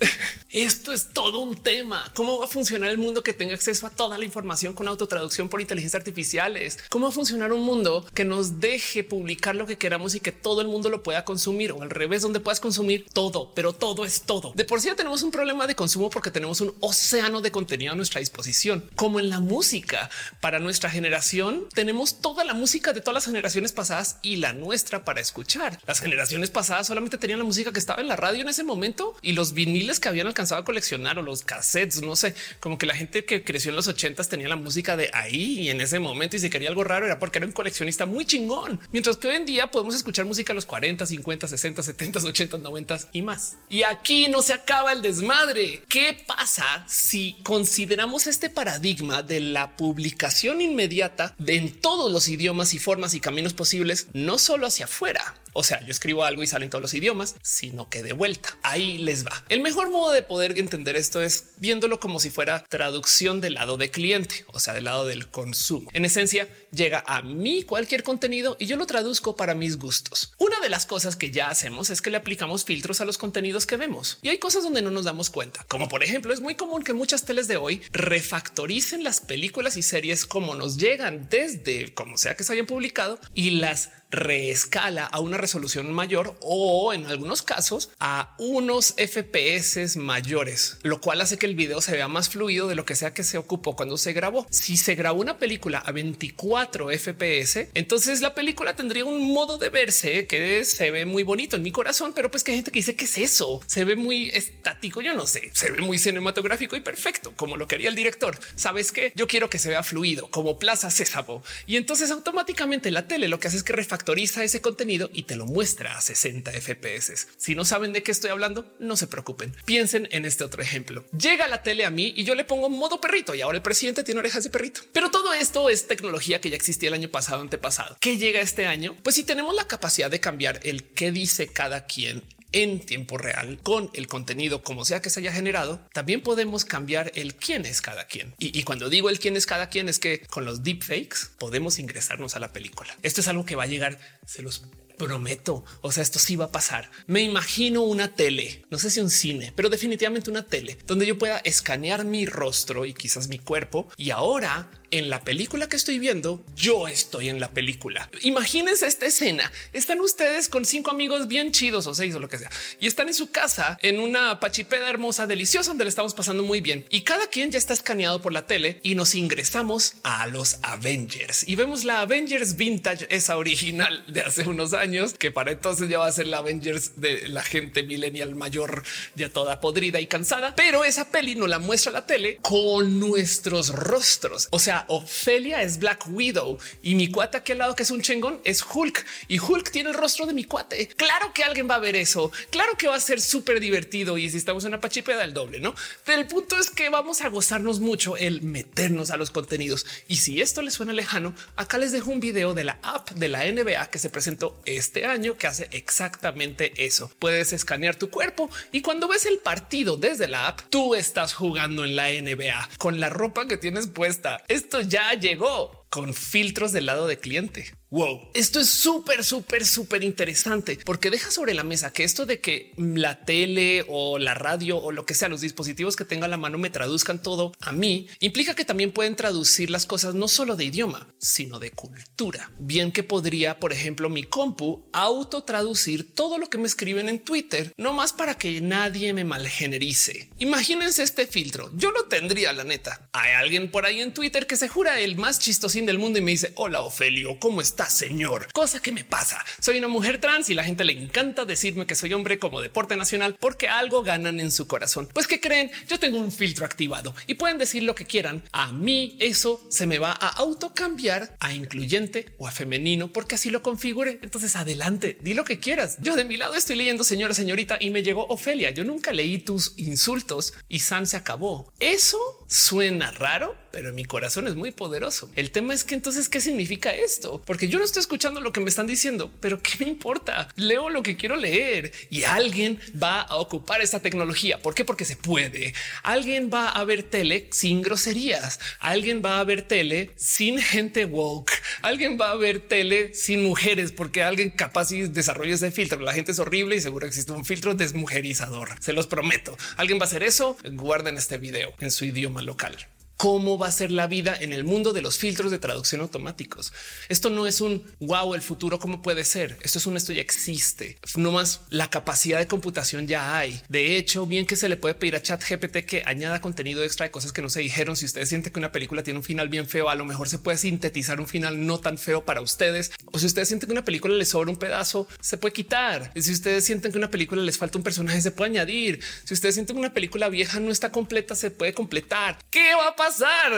Esto 0.50 0.92
es 0.92 1.08
todo 1.12 1.40
un 1.40 1.56
tema. 1.56 2.10
¿Cómo 2.14 2.38
va 2.38 2.46
a 2.46 2.48
funcionar 2.48 2.90
el 2.90 2.98
mundo 2.98 3.22
que 3.22 3.32
tenga 3.32 3.54
acceso 3.54 3.86
a 3.86 3.90
toda 3.90 4.18
la 4.18 4.24
información 4.24 4.74
con 4.74 4.88
autotraducción 4.88 5.48
por 5.48 5.60
inteligencia 5.60 5.98
artificiales? 5.98 6.78
¿Cómo 6.88 7.06
va 7.06 7.10
a 7.10 7.14
funcionar 7.14 7.52
un 7.52 7.62
mundo 7.62 8.04
que 8.14 8.24
nos 8.24 8.60
deje 8.60 9.04
publicar 9.04 9.54
lo 9.54 9.66
que 9.66 9.78
queramos 9.78 10.14
y 10.14 10.20
que 10.20 10.32
todo 10.32 10.60
el 10.60 10.68
mundo 10.68 10.90
lo 10.90 11.02
pueda 11.02 11.24
consumir 11.24 11.72
o 11.72 11.82
al 11.82 11.90
revés, 11.90 12.22
donde 12.22 12.40
puedas 12.40 12.60
consumir 12.60 13.06
todo, 13.12 13.52
pero 13.54 13.72
todo 13.72 14.04
es 14.04 14.22
todo. 14.22 14.52
De 14.54 14.64
por 14.64 14.80
sí 14.80 14.88
ya 14.88 14.96
tenemos 14.96 15.22
un 15.22 15.30
problema 15.30 15.66
de 15.66 15.74
consumo 15.74 16.10
porque 16.10 16.30
tenemos 16.30 16.60
un 16.60 16.74
océano 16.80 17.40
de 17.40 17.50
contenido 17.50 17.92
a 17.92 17.96
nuestra 17.96 18.20
disposición, 18.20 18.88
como 18.96 19.20
en 19.20 19.30
la 19.30 19.40
música. 19.40 20.10
Para 20.40 20.58
nuestra 20.58 20.90
generación 20.90 21.66
tenemos 21.74 22.20
toda 22.20 22.44
la 22.44 22.54
música 22.54 22.92
de 22.92 23.00
todas 23.00 23.14
las 23.14 23.26
generaciones 23.26 23.72
pasadas 23.72 24.18
y 24.22 24.36
la 24.36 24.52
nuestra 24.52 25.04
para 25.04 25.20
escuchar. 25.20 25.78
Las 25.86 26.00
generaciones 26.00 26.50
pasadas 26.50 26.86
solamente 26.86 27.18
tenían 27.18 27.38
la 27.38 27.44
música 27.44 27.72
que 27.72 27.78
estaba 27.78 28.00
en 28.00 28.08
la 28.08 28.16
radio 28.16 28.42
en 28.42 28.48
ese 28.48 28.64
momento 28.64 29.14
y 29.22 29.32
los 29.32 29.52
viniles 29.52 29.89
que 29.98 30.08
habían 30.08 30.26
alcanzado 30.26 30.60
a 30.60 30.64
coleccionar 30.64 31.18
o 31.18 31.22
los 31.22 31.42
cassettes, 31.42 32.02
no 32.02 32.14
sé, 32.16 32.34
como 32.60 32.76
que 32.78 32.86
la 32.86 32.94
gente 32.94 33.24
que 33.24 33.42
creció 33.42 33.70
en 33.70 33.76
los 33.76 33.88
ochentas 33.88 34.28
tenía 34.28 34.48
la 34.48 34.56
música 34.56 34.96
de 34.96 35.10
ahí 35.12 35.60
y 35.60 35.70
en 35.70 35.80
ese 35.80 35.98
momento 35.98 36.36
y 36.36 36.38
si 36.38 36.50
quería 36.50 36.68
algo 36.68 36.84
raro 36.84 37.06
era 37.06 37.18
porque 37.18 37.38
era 37.38 37.46
un 37.46 37.52
coleccionista 37.52 38.06
muy 38.06 38.24
chingón. 38.24 38.80
Mientras 38.92 39.16
que 39.16 39.28
hoy 39.28 39.36
en 39.36 39.46
día 39.46 39.70
podemos 39.70 39.94
escuchar 39.94 40.26
música 40.26 40.52
a 40.52 40.54
los 40.54 40.66
40, 40.66 41.06
50, 41.06 41.48
60, 41.48 41.82
70, 41.82 42.18
80, 42.20 42.58
90 42.58 42.98
y 43.12 43.22
más. 43.22 43.56
Y 43.68 43.82
aquí 43.82 44.28
no 44.28 44.42
se 44.42 44.52
acaba 44.52 44.92
el 44.92 45.02
desmadre. 45.02 45.82
¿Qué 45.88 46.22
pasa 46.26 46.84
si 46.86 47.36
consideramos 47.42 48.26
este 48.26 48.50
paradigma 48.50 49.22
de 49.22 49.40
la 49.40 49.76
publicación 49.76 50.60
inmediata 50.60 51.34
de 51.38 51.56
en 51.56 51.80
todos 51.80 52.10
los 52.10 52.28
idiomas 52.28 52.74
y 52.74 52.78
formas 52.78 53.14
y 53.14 53.20
caminos 53.20 53.52
posibles, 53.52 54.08
no 54.12 54.38
solo 54.38 54.66
hacia 54.66 54.86
afuera, 54.86 55.34
o 55.52 55.62
sea, 55.62 55.80
yo 55.84 55.90
escribo 55.90 56.24
algo 56.24 56.42
y 56.42 56.46
sale 56.46 56.64
en 56.64 56.70
todos 56.70 56.82
los 56.82 56.94
idiomas, 56.94 57.36
sino 57.42 57.88
que 57.88 58.02
de 58.02 58.12
vuelta. 58.12 58.56
Ahí 58.62 58.98
les 58.98 59.26
va. 59.26 59.44
El 59.48 59.60
mejor 59.60 59.90
modo 59.90 60.12
de 60.12 60.22
poder 60.22 60.58
entender 60.58 60.96
esto 60.96 61.22
es 61.22 61.50
viéndolo 61.58 62.00
como 62.00 62.20
si 62.20 62.30
fuera 62.30 62.64
traducción 62.64 63.40
del 63.40 63.54
lado 63.54 63.76
de 63.76 63.90
cliente, 63.90 64.44
o 64.48 64.60
sea, 64.60 64.74
del 64.74 64.84
lado 64.84 65.06
del 65.06 65.28
consumo. 65.28 65.90
En 65.92 66.04
esencia, 66.04 66.48
llega 66.72 67.04
a 67.06 67.22
mí 67.22 67.62
cualquier 67.62 68.02
contenido 68.02 68.56
y 68.58 68.66
yo 68.66 68.76
lo 68.76 68.86
traduzco 68.86 69.36
para 69.36 69.54
mis 69.54 69.78
gustos. 69.78 70.32
Una 70.38 70.60
de 70.60 70.68
las 70.68 70.86
cosas 70.86 71.16
que 71.16 71.30
ya 71.30 71.48
hacemos 71.48 71.90
es 71.90 72.02
que 72.02 72.10
le 72.10 72.16
aplicamos 72.16 72.64
filtros 72.64 73.00
a 73.00 73.04
los 73.04 73.18
contenidos 73.18 73.66
que 73.66 73.76
vemos 73.76 74.18
y 74.22 74.28
hay 74.28 74.38
cosas 74.38 74.62
donde 74.62 74.82
no 74.82 74.90
nos 74.90 75.04
damos 75.04 75.30
cuenta, 75.30 75.64
como 75.68 75.88
por 75.88 76.02
ejemplo, 76.02 76.32
es 76.32 76.40
muy 76.40 76.54
común 76.54 76.82
que 76.82 76.92
muchas 76.92 77.24
teles 77.24 77.48
de 77.48 77.56
hoy 77.56 77.82
refactoricen 77.92 79.04
las 79.04 79.20
películas 79.20 79.76
y 79.76 79.82
series 79.82 80.26
como 80.26 80.54
nos 80.54 80.76
llegan 80.76 81.28
desde 81.28 81.92
como 81.94 82.16
sea 82.16 82.36
que 82.36 82.44
se 82.44 82.52
hayan 82.52 82.66
publicado 82.66 83.18
y 83.34 83.50
las 83.50 83.90
reescala 84.10 85.04
a 85.06 85.20
una 85.20 85.38
resolución 85.38 85.92
mayor 85.92 86.36
o 86.40 86.92
en 86.92 87.06
algunos 87.06 87.42
casos 87.42 87.90
a 88.00 88.34
unos 88.38 88.94
FPS 88.96 89.96
mayores, 89.96 90.78
lo 90.82 91.00
cual 91.00 91.20
hace 91.20 91.38
que 91.38 91.46
el 91.46 91.54
video 91.54 91.80
se 91.80 91.92
vea 91.92 92.08
más 92.08 92.28
fluido 92.28 92.68
de 92.68 92.74
lo 92.74 92.84
que 92.84 92.96
sea 92.96 93.14
que 93.14 93.24
se 93.24 93.38
ocupó 93.38 93.76
cuando 93.76 93.96
se 93.96 94.12
grabó. 94.12 94.46
Si 94.50 94.76
se 94.76 94.94
grabó 94.94 95.20
una 95.20 95.38
película 95.38 95.78
a 95.78 95.92
24 95.92 96.88
FPS, 96.90 97.68
entonces 97.74 98.20
la 98.20 98.34
película 98.34 98.74
tendría 98.74 99.04
un 99.04 99.32
modo 99.32 99.58
de 99.58 99.68
verse 99.68 100.26
que 100.26 100.64
se 100.64 100.90
ve 100.90 101.06
muy 101.06 101.22
bonito 101.22 101.56
en 101.56 101.62
mi 101.62 101.72
corazón, 101.72 102.12
pero 102.14 102.30
pues 102.30 102.44
que 102.44 102.52
hay 102.52 102.58
gente 102.58 102.70
que 102.70 102.80
dice 102.80 102.96
que 102.96 103.04
es 103.04 103.18
eso, 103.18 103.60
se 103.66 103.84
ve 103.84 103.96
muy 103.96 104.30
estático, 104.30 105.00
yo 105.00 105.14
no 105.14 105.26
sé, 105.26 105.50
se 105.54 105.70
ve 105.70 105.80
muy 105.82 105.98
cinematográfico 105.98 106.76
y 106.76 106.80
perfecto, 106.80 107.32
como 107.36 107.56
lo 107.56 107.68
quería 107.68 107.88
el 107.88 107.94
director. 107.94 108.38
¿Sabes 108.56 108.92
que 108.92 109.12
Yo 109.14 109.26
quiero 109.26 109.50
que 109.50 109.58
se 109.58 109.68
vea 109.68 109.82
fluido, 109.82 110.30
como 110.30 110.58
Plaza 110.58 110.90
Sésamo. 110.90 111.42
Y 111.66 111.76
entonces 111.76 112.10
automáticamente 112.10 112.90
la 112.90 113.06
tele 113.06 113.28
lo 113.28 113.38
que 113.38 113.48
hace 113.48 113.56
es 113.56 113.62
que 113.62 113.72
refactoriza 114.00 114.44
ese 114.44 114.62
contenido 114.62 115.10
y 115.12 115.24
te 115.24 115.36
lo 115.36 115.44
muestra 115.44 115.98
a 115.98 116.00
60 116.00 116.52
FPS. 116.52 117.28
Si 117.36 117.54
no 117.54 117.66
saben 117.66 117.92
de 117.92 118.02
qué 118.02 118.10
estoy 118.10 118.30
hablando, 118.30 118.74
no 118.78 118.96
se 118.96 119.06
preocupen. 119.06 119.54
Piensen 119.66 120.08
en 120.10 120.24
este 120.24 120.42
otro 120.42 120.62
ejemplo. 120.62 121.04
Llega 121.12 121.48
la 121.48 121.62
tele 121.62 121.84
a 121.84 121.90
mí 121.90 122.14
y 122.16 122.24
yo 122.24 122.34
le 122.34 122.46
pongo 122.46 122.70
modo 122.70 122.98
perrito 122.98 123.34
y 123.34 123.42
ahora 123.42 123.56
el 123.56 123.62
presidente 123.62 124.02
tiene 124.02 124.20
orejas 124.20 124.42
de 124.44 124.48
perrito. 124.48 124.80
Pero 124.94 125.10
todo 125.10 125.34
esto 125.34 125.68
es 125.68 125.86
tecnología 125.86 126.40
que 126.40 126.48
ya 126.48 126.56
existía 126.56 126.88
el 126.88 126.94
año 126.94 127.10
pasado, 127.10 127.42
antepasado. 127.42 127.98
¿Qué 128.00 128.16
llega 128.16 128.40
este 128.40 128.64
año? 128.64 128.96
Pues 129.02 129.16
si 129.16 129.24
tenemos 129.24 129.54
la 129.54 129.68
capacidad 129.68 130.10
de 130.10 130.20
cambiar 130.20 130.60
el 130.62 130.84
qué 130.84 131.12
dice 131.12 131.48
cada 131.48 131.84
quien 131.84 132.22
en 132.52 132.80
tiempo 132.80 133.18
real 133.18 133.58
con 133.62 133.90
el 133.94 134.06
contenido 134.06 134.62
como 134.62 134.84
sea 134.84 135.00
que 135.00 135.10
se 135.10 135.20
haya 135.20 135.32
generado, 135.32 135.80
también 135.92 136.22
podemos 136.22 136.64
cambiar 136.64 137.12
el 137.14 137.34
quién 137.34 137.66
es 137.66 137.80
cada 137.80 138.06
quien. 138.06 138.34
Y, 138.38 138.62
cuando 138.62 138.88
digo 138.88 139.10
el 139.10 139.18
quién 139.18 139.36
es 139.36 139.46
cada 139.46 139.68
quien 139.68 139.88
es 139.88 139.98
que 139.98 140.20
con 140.20 140.44
los 140.44 140.62
deepfakes 140.62 141.30
podemos 141.38 141.78
ingresarnos 141.78 142.36
a 142.36 142.40
la 142.40 142.52
película. 142.52 142.96
Esto 143.02 143.20
es 143.20 143.28
algo 143.28 143.44
que 143.44 143.56
va 143.56 143.64
a 143.64 143.68
llegar, 143.68 143.98
se 144.26 144.42
los 144.42 144.64
prometo. 144.96 145.64
O 145.80 145.92
sea, 145.92 146.02
esto 146.02 146.18
sí 146.18 146.36
va 146.36 146.46
a 146.46 146.52
pasar. 146.52 146.90
Me 147.06 147.22
imagino 147.22 147.82
una 147.82 148.14
tele, 148.14 148.66
no 148.70 148.78
sé 148.78 148.90
si 148.90 149.00
un 149.00 149.08
cine, 149.08 149.50
pero 149.56 149.70
definitivamente 149.70 150.30
una 150.30 150.46
tele 150.46 150.76
donde 150.86 151.06
yo 151.06 151.16
pueda 151.16 151.38
escanear 151.38 152.04
mi 152.04 152.26
rostro 152.26 152.84
y 152.84 152.92
quizás 152.92 153.28
mi 153.28 153.38
cuerpo. 153.38 153.88
Y 153.96 154.10
ahora 154.10 154.70
en 154.90 155.10
la 155.10 155.20
película 155.20 155.68
que 155.68 155.76
estoy 155.76 155.98
viendo, 155.98 156.44
yo 156.54 156.88
estoy 156.88 157.28
en 157.28 157.40
la 157.40 157.50
película. 157.50 158.10
Imagínense 158.22 158.86
esta 158.86 159.06
escena. 159.06 159.50
Están 159.72 160.00
ustedes 160.00 160.48
con 160.48 160.64
cinco 160.64 160.90
amigos 160.90 161.28
bien 161.28 161.52
chidos 161.52 161.86
o 161.86 161.94
seis 161.94 162.14
o 162.14 162.20
lo 162.20 162.28
que 162.28 162.38
sea 162.38 162.50
y 162.78 162.86
están 162.86 163.08
en 163.08 163.14
su 163.14 163.30
casa 163.30 163.78
en 163.82 164.00
una 164.00 164.40
pachipeda 164.40 164.88
hermosa, 164.88 165.26
deliciosa, 165.26 165.70
donde 165.70 165.84
le 165.84 165.90
estamos 165.90 166.14
pasando 166.14 166.42
muy 166.42 166.60
bien 166.60 166.86
y 166.90 167.02
cada 167.02 167.26
quien 167.28 167.50
ya 167.50 167.58
está 167.58 167.72
escaneado 167.72 168.20
por 168.20 168.32
la 168.32 168.46
tele 168.46 168.80
y 168.82 168.94
nos 168.94 169.14
ingresamos 169.14 169.94
a 170.02 170.26
los 170.26 170.58
Avengers 170.62 171.46
y 171.46 171.56
vemos 171.56 171.84
la 171.84 172.00
Avengers 172.00 172.56
vintage, 172.56 173.06
esa 173.10 173.36
original 173.36 174.04
de 174.06 174.22
hace 174.22 174.42
unos 174.42 174.72
años, 174.72 175.14
que 175.14 175.30
para 175.30 175.52
entonces 175.52 175.88
ya 175.88 175.98
va 175.98 176.06
a 176.06 176.12
ser 176.12 176.26
la 176.26 176.38
Avengers 176.38 177.00
de 177.00 177.28
la 177.28 177.42
gente 177.42 177.82
millennial 177.82 178.34
mayor, 178.34 178.82
ya 179.14 179.28
toda 179.28 179.60
podrida 179.60 180.00
y 180.00 180.06
cansada. 180.06 180.54
Pero 180.54 180.84
esa 180.84 181.10
peli 181.10 181.34
no 181.34 181.46
la 181.46 181.58
muestra 181.58 181.92
la 181.92 182.06
tele 182.06 182.38
con 182.42 182.98
nuestros 182.98 183.68
rostros. 183.70 184.48
O 184.50 184.58
sea, 184.58 184.79
Ofelia 184.88 185.62
es 185.62 185.78
Black 185.78 186.06
Widow 186.08 186.58
y 186.82 186.94
mi 186.94 187.10
cuate 187.10 187.38
aquí 187.38 187.52
al 187.52 187.58
lado 187.58 187.74
que 187.74 187.82
es 187.82 187.90
un 187.90 188.02
chengón 188.02 188.40
es 188.44 188.62
Hulk 188.62 189.04
y 189.28 189.38
Hulk 189.38 189.70
tiene 189.70 189.90
el 189.90 189.94
rostro 189.94 190.26
de 190.26 190.32
mi 190.32 190.44
cuate. 190.44 190.88
Claro 190.88 191.32
que 191.32 191.44
alguien 191.44 191.68
va 191.68 191.76
a 191.76 191.78
ver 191.78 191.96
eso. 191.96 192.30
Claro 192.50 192.76
que 192.76 192.88
va 192.88 192.96
a 192.96 193.00
ser 193.00 193.20
súper 193.20 193.60
divertido 193.60 194.18
y 194.18 194.28
si 194.30 194.36
estamos 194.36 194.64
en 194.64 194.68
una 194.68 194.80
pachipeda 194.80 195.24
el 195.24 195.34
doble, 195.34 195.60
no? 195.60 195.74
Pero 196.04 196.20
el 196.20 196.26
punto 196.26 196.58
es 196.58 196.70
que 196.70 196.88
vamos 196.88 197.20
a 197.22 197.28
gozarnos 197.28 197.80
mucho 197.80 198.16
el 198.16 198.42
meternos 198.42 199.10
a 199.10 199.16
los 199.16 199.30
contenidos. 199.30 199.86
Y 200.08 200.16
si 200.16 200.40
esto 200.40 200.62
les 200.62 200.74
suena 200.74 200.92
lejano, 200.92 201.34
acá 201.56 201.78
les 201.78 201.92
dejo 201.92 202.10
un 202.10 202.20
video 202.20 202.54
de 202.54 202.64
la 202.64 202.78
app 202.82 203.10
de 203.10 203.28
la 203.28 203.44
NBA 203.50 203.90
que 203.90 203.98
se 203.98 204.10
presentó 204.10 204.60
este 204.64 205.06
año 205.06 205.36
que 205.36 205.46
hace 205.46 205.68
exactamente 205.72 206.84
eso. 206.84 207.10
Puedes 207.18 207.52
escanear 207.52 207.96
tu 207.96 208.10
cuerpo 208.10 208.50
y 208.72 208.82
cuando 208.82 209.08
ves 209.08 209.26
el 209.26 209.38
partido 209.38 209.96
desde 209.96 210.28
la 210.28 210.48
app, 210.48 210.60
tú 210.70 210.94
estás 210.94 211.34
jugando 211.34 211.84
en 211.84 211.96
la 211.96 212.08
NBA 212.10 212.68
con 212.78 213.00
la 213.00 213.08
ropa 213.08 213.46
que 213.46 213.56
tienes 213.56 213.86
puesta 213.86 214.42
esto 214.70 214.82
ya 214.82 215.14
llegó 215.14 215.84
con 215.90 216.14
filtros 216.14 216.70
del 216.70 216.86
lado 216.86 217.08
de 217.08 217.18
cliente. 217.18 217.74
Wow, 217.92 218.28
esto 218.34 218.60
es 218.60 218.70
súper, 218.70 219.24
súper, 219.24 219.66
súper 219.66 220.04
interesante 220.04 220.78
porque 220.84 221.10
deja 221.10 221.32
sobre 221.32 221.54
la 221.54 221.64
mesa 221.64 221.92
que 221.92 222.04
esto 222.04 222.24
de 222.24 222.38
que 222.38 222.72
la 222.76 223.24
tele 223.24 223.84
o 223.88 224.16
la 224.20 224.34
radio 224.34 224.78
o 224.78 224.92
lo 224.92 225.04
que 225.04 225.14
sea, 225.14 225.28
los 225.28 225.40
dispositivos 225.40 225.96
que 225.96 226.04
tenga 226.04 226.26
a 226.26 226.28
la 226.28 226.36
mano 226.36 226.56
me 226.56 226.70
traduzcan 226.70 227.20
todo 227.20 227.52
a 227.58 227.72
mí, 227.72 228.06
implica 228.20 228.54
que 228.54 228.64
también 228.64 228.92
pueden 228.92 229.16
traducir 229.16 229.70
las 229.70 229.86
cosas 229.86 230.14
no 230.14 230.28
solo 230.28 230.54
de 230.54 230.66
idioma, 230.66 231.12
sino 231.18 231.58
de 231.58 231.72
cultura. 231.72 232.52
Bien 232.60 232.92
que 232.92 233.02
podría, 233.02 233.58
por 233.58 233.72
ejemplo, 233.72 234.08
mi 234.08 234.22
compu 234.22 234.88
auto 234.92 235.42
traducir 235.42 236.14
todo 236.14 236.38
lo 236.38 236.48
que 236.48 236.58
me 236.58 236.68
escriben 236.68 237.08
en 237.08 237.18
Twitter, 237.18 237.72
no 237.76 237.92
más 237.92 238.12
para 238.12 238.38
que 238.38 238.60
nadie 238.60 239.12
me 239.14 239.24
malgenerice. 239.24 240.30
Imagínense 240.38 241.02
este 241.02 241.26
filtro. 241.26 241.72
Yo 241.74 241.90
lo 241.90 242.04
tendría, 242.04 242.52
la 242.52 242.62
neta. 242.62 243.08
Hay 243.12 243.32
alguien 243.32 243.68
por 243.68 243.84
ahí 243.84 244.00
en 244.00 244.14
Twitter 244.14 244.46
que 244.46 244.54
se 244.54 244.68
jura 244.68 245.00
el 245.00 245.16
más 245.16 245.40
chistosín 245.40 245.86
del 245.86 245.98
mundo 245.98 246.20
y 246.20 246.22
me 246.22 246.30
dice: 246.30 246.52
Hola, 246.54 246.82
Ofelio, 246.82 247.36
¿cómo 247.40 247.60
estás? 247.60 247.79
Señor. 247.86 248.48
Cosa 248.52 248.80
que 248.80 248.92
me 248.92 249.04
pasa. 249.04 249.44
Soy 249.60 249.78
una 249.78 249.88
mujer 249.88 250.20
trans 250.20 250.50
y 250.50 250.54
la 250.54 250.64
gente 250.64 250.84
le 250.84 250.92
encanta 250.92 251.44
decirme 251.44 251.86
que 251.86 251.94
soy 251.94 252.12
hombre 252.12 252.38
como 252.38 252.60
deporte 252.60 252.96
nacional 252.96 253.36
porque 253.38 253.68
algo 253.68 254.02
ganan 254.02 254.40
en 254.40 254.50
su 254.50 254.66
corazón. 254.66 255.08
Pues 255.12 255.26
que 255.26 255.40
creen, 255.40 255.70
yo 255.88 255.98
tengo 255.98 256.18
un 256.18 256.32
filtro 256.32 256.66
activado 256.66 257.14
y 257.26 257.34
pueden 257.34 257.58
decir 257.58 257.82
lo 257.82 257.94
que 257.94 258.06
quieran. 258.06 258.42
A 258.52 258.72
mí 258.72 259.16
eso 259.20 259.64
se 259.70 259.86
me 259.86 259.98
va 259.98 260.12
a 260.12 260.28
autocambiar 260.28 261.36
a 261.40 261.54
incluyente 261.54 262.34
o 262.38 262.46
a 262.46 262.50
femenino 262.50 263.12
porque 263.12 263.36
así 263.36 263.50
lo 263.50 263.62
configure. 263.62 264.18
Entonces 264.22 264.56
adelante, 264.56 265.18
di 265.20 265.34
lo 265.34 265.44
que 265.44 265.60
quieras. 265.60 265.96
Yo 266.00 266.16
de 266.16 266.24
mi 266.24 266.36
lado 266.36 266.54
estoy 266.54 266.76
leyendo 266.76 267.04
señora, 267.04 267.34
señorita 267.34 267.78
y 267.80 267.90
me 267.90 268.02
llegó 268.02 268.26
Ofelia. 268.26 268.70
Yo 268.70 268.84
nunca 268.84 269.12
leí 269.12 269.38
tus 269.38 269.74
insultos 269.76 270.54
y 270.68 270.80
San 270.80 271.06
se 271.06 271.16
acabó. 271.16 271.72
Eso 271.80 272.18
suena 272.48 273.10
raro, 273.12 273.56
pero 273.70 273.92
mi 273.92 274.04
corazón 274.04 274.48
es 274.48 274.56
muy 274.56 274.72
poderoso. 274.72 275.30
El 275.36 275.50
tema 275.50 275.74
es 275.74 275.84
que 275.84 275.94
entonces, 275.94 276.28
¿qué 276.28 276.40
significa 276.40 276.92
esto? 276.92 277.42
Porque 277.44 277.68
yo 277.70 277.78
no 277.78 277.84
estoy 277.84 278.00
escuchando 278.00 278.40
lo 278.40 278.52
que 278.52 278.60
me 278.60 278.68
están 278.68 278.86
diciendo, 278.86 279.30
pero 279.40 279.62
¿qué 279.62 279.72
me 279.78 279.88
importa? 279.88 280.48
Leo 280.56 280.90
lo 280.90 281.02
que 281.02 281.16
quiero 281.16 281.36
leer 281.36 281.92
y 282.10 282.24
alguien 282.24 282.80
va 283.00 283.20
a 283.20 283.36
ocupar 283.36 283.80
esta 283.80 284.00
tecnología. 284.00 284.60
¿Por 284.60 284.74
qué? 284.74 284.84
Porque 284.84 285.04
se 285.04 285.16
puede. 285.16 285.72
Alguien 286.02 286.50
va 286.52 286.70
a 286.70 286.84
ver 286.84 287.04
tele 287.04 287.48
sin 287.52 287.80
groserías. 287.80 288.58
Alguien 288.80 289.22
va 289.24 289.38
a 289.38 289.44
ver 289.44 289.62
tele 289.62 290.10
sin 290.16 290.58
gente 290.58 291.04
woke. 291.04 291.52
Alguien 291.82 292.18
va 292.20 292.32
a 292.32 292.36
ver 292.36 292.60
tele 292.60 293.14
sin 293.14 293.44
mujeres 293.44 293.92
porque 293.92 294.24
alguien 294.24 294.50
capaz 294.50 294.90
y 294.90 295.02
desarrolla 295.02 295.54
ese 295.54 295.70
filtro. 295.70 296.00
La 296.00 296.12
gente 296.12 296.32
es 296.32 296.40
horrible 296.40 296.74
y 296.74 296.80
seguro 296.80 297.06
existe 297.06 297.30
un 297.32 297.44
filtro 297.44 297.74
desmujerizador. 297.74 298.70
Se 298.80 298.92
los 298.92 299.06
prometo. 299.06 299.56
Alguien 299.76 299.98
va 299.98 300.02
a 300.02 300.06
hacer 300.06 300.24
eso. 300.24 300.56
Guarden 300.72 301.16
este 301.16 301.38
video 301.38 301.72
en 301.78 301.92
su 301.92 302.04
idioma 302.04 302.42
local 302.42 302.76
cómo 303.20 303.58
va 303.58 303.66
a 303.66 303.70
ser 303.70 303.90
la 303.90 304.06
vida 304.06 304.34
en 304.40 304.54
el 304.54 304.64
mundo 304.64 304.94
de 304.94 305.02
los 305.02 305.18
filtros 305.18 305.50
de 305.50 305.58
traducción 305.58 306.00
automáticos. 306.00 306.72
Esto 307.10 307.28
no 307.28 307.46
es 307.46 307.60
un 307.60 307.84
wow, 308.00 308.32
el 308.32 308.40
futuro 308.40 308.78
cómo 308.78 309.02
puede 309.02 309.26
ser. 309.26 309.58
Esto 309.60 309.76
es 309.76 309.84
un 309.84 309.98
esto 309.98 310.14
ya 310.14 310.22
existe. 310.22 310.96
No 311.16 311.30
más 311.30 311.60
la 311.68 311.90
capacidad 311.90 312.38
de 312.38 312.46
computación 312.46 313.06
ya 313.06 313.36
hay. 313.36 313.60
De 313.68 313.98
hecho, 313.98 314.24
bien 314.24 314.46
que 314.46 314.56
se 314.56 314.70
le 314.70 314.78
puede 314.78 314.94
pedir 314.94 315.16
a 315.16 315.20
Chat 315.20 315.44
GPT 315.46 315.84
que 315.84 316.02
añada 316.06 316.40
contenido 316.40 316.82
extra 316.82 317.04
de 317.04 317.10
cosas 317.10 317.32
que 317.32 317.42
no 317.42 317.50
se 317.50 317.60
dijeron. 317.60 317.94
Si 317.94 318.06
ustedes 318.06 318.30
sienten 318.30 318.54
que 318.54 318.58
una 318.58 318.72
película 318.72 319.02
tiene 319.02 319.18
un 319.18 319.22
final 319.22 319.50
bien 319.50 319.68
feo, 319.68 319.90
a 319.90 319.96
lo 319.96 320.06
mejor 320.06 320.30
se 320.30 320.38
puede 320.38 320.56
sintetizar 320.56 321.20
un 321.20 321.28
final 321.28 321.66
no 321.66 321.78
tan 321.78 321.98
feo 321.98 322.24
para 322.24 322.40
ustedes. 322.40 322.90
O 323.12 323.18
si 323.18 323.26
ustedes 323.26 323.48
sienten 323.48 323.66
que 323.66 323.72
una 323.72 323.84
película 323.84 324.14
les 324.14 324.30
sobra 324.30 324.50
un 324.50 324.56
pedazo, 324.56 325.06
se 325.20 325.36
puede 325.36 325.52
quitar. 325.52 326.10
Si 326.16 326.32
ustedes 326.32 326.64
sienten 326.64 326.90
que 326.90 326.96
una 326.96 327.10
película 327.10 327.42
les 327.42 327.58
falta 327.58 327.76
un 327.76 327.84
personaje, 327.84 328.22
se 328.22 328.30
puede 328.30 328.52
añadir. 328.52 329.02
Si 329.24 329.34
ustedes 329.34 329.56
sienten 329.56 329.76
que 329.76 329.80
una 329.80 329.92
película 329.92 330.30
vieja 330.30 330.58
no 330.58 330.70
está 330.70 330.90
completa, 330.90 331.34
se 331.34 331.50
puede 331.50 331.74
completar. 331.74 332.38
¿Qué 332.48 332.74
va 332.74 332.88
a 332.88 332.96
pasar? 332.96 333.09
Pasar. 333.10 333.52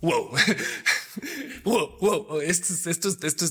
Wow. 0.00 0.34
wow, 1.64 1.96
wow. 2.00 2.40
Esto, 2.40 2.74
esto, 2.90 3.08
esto, 3.08 3.44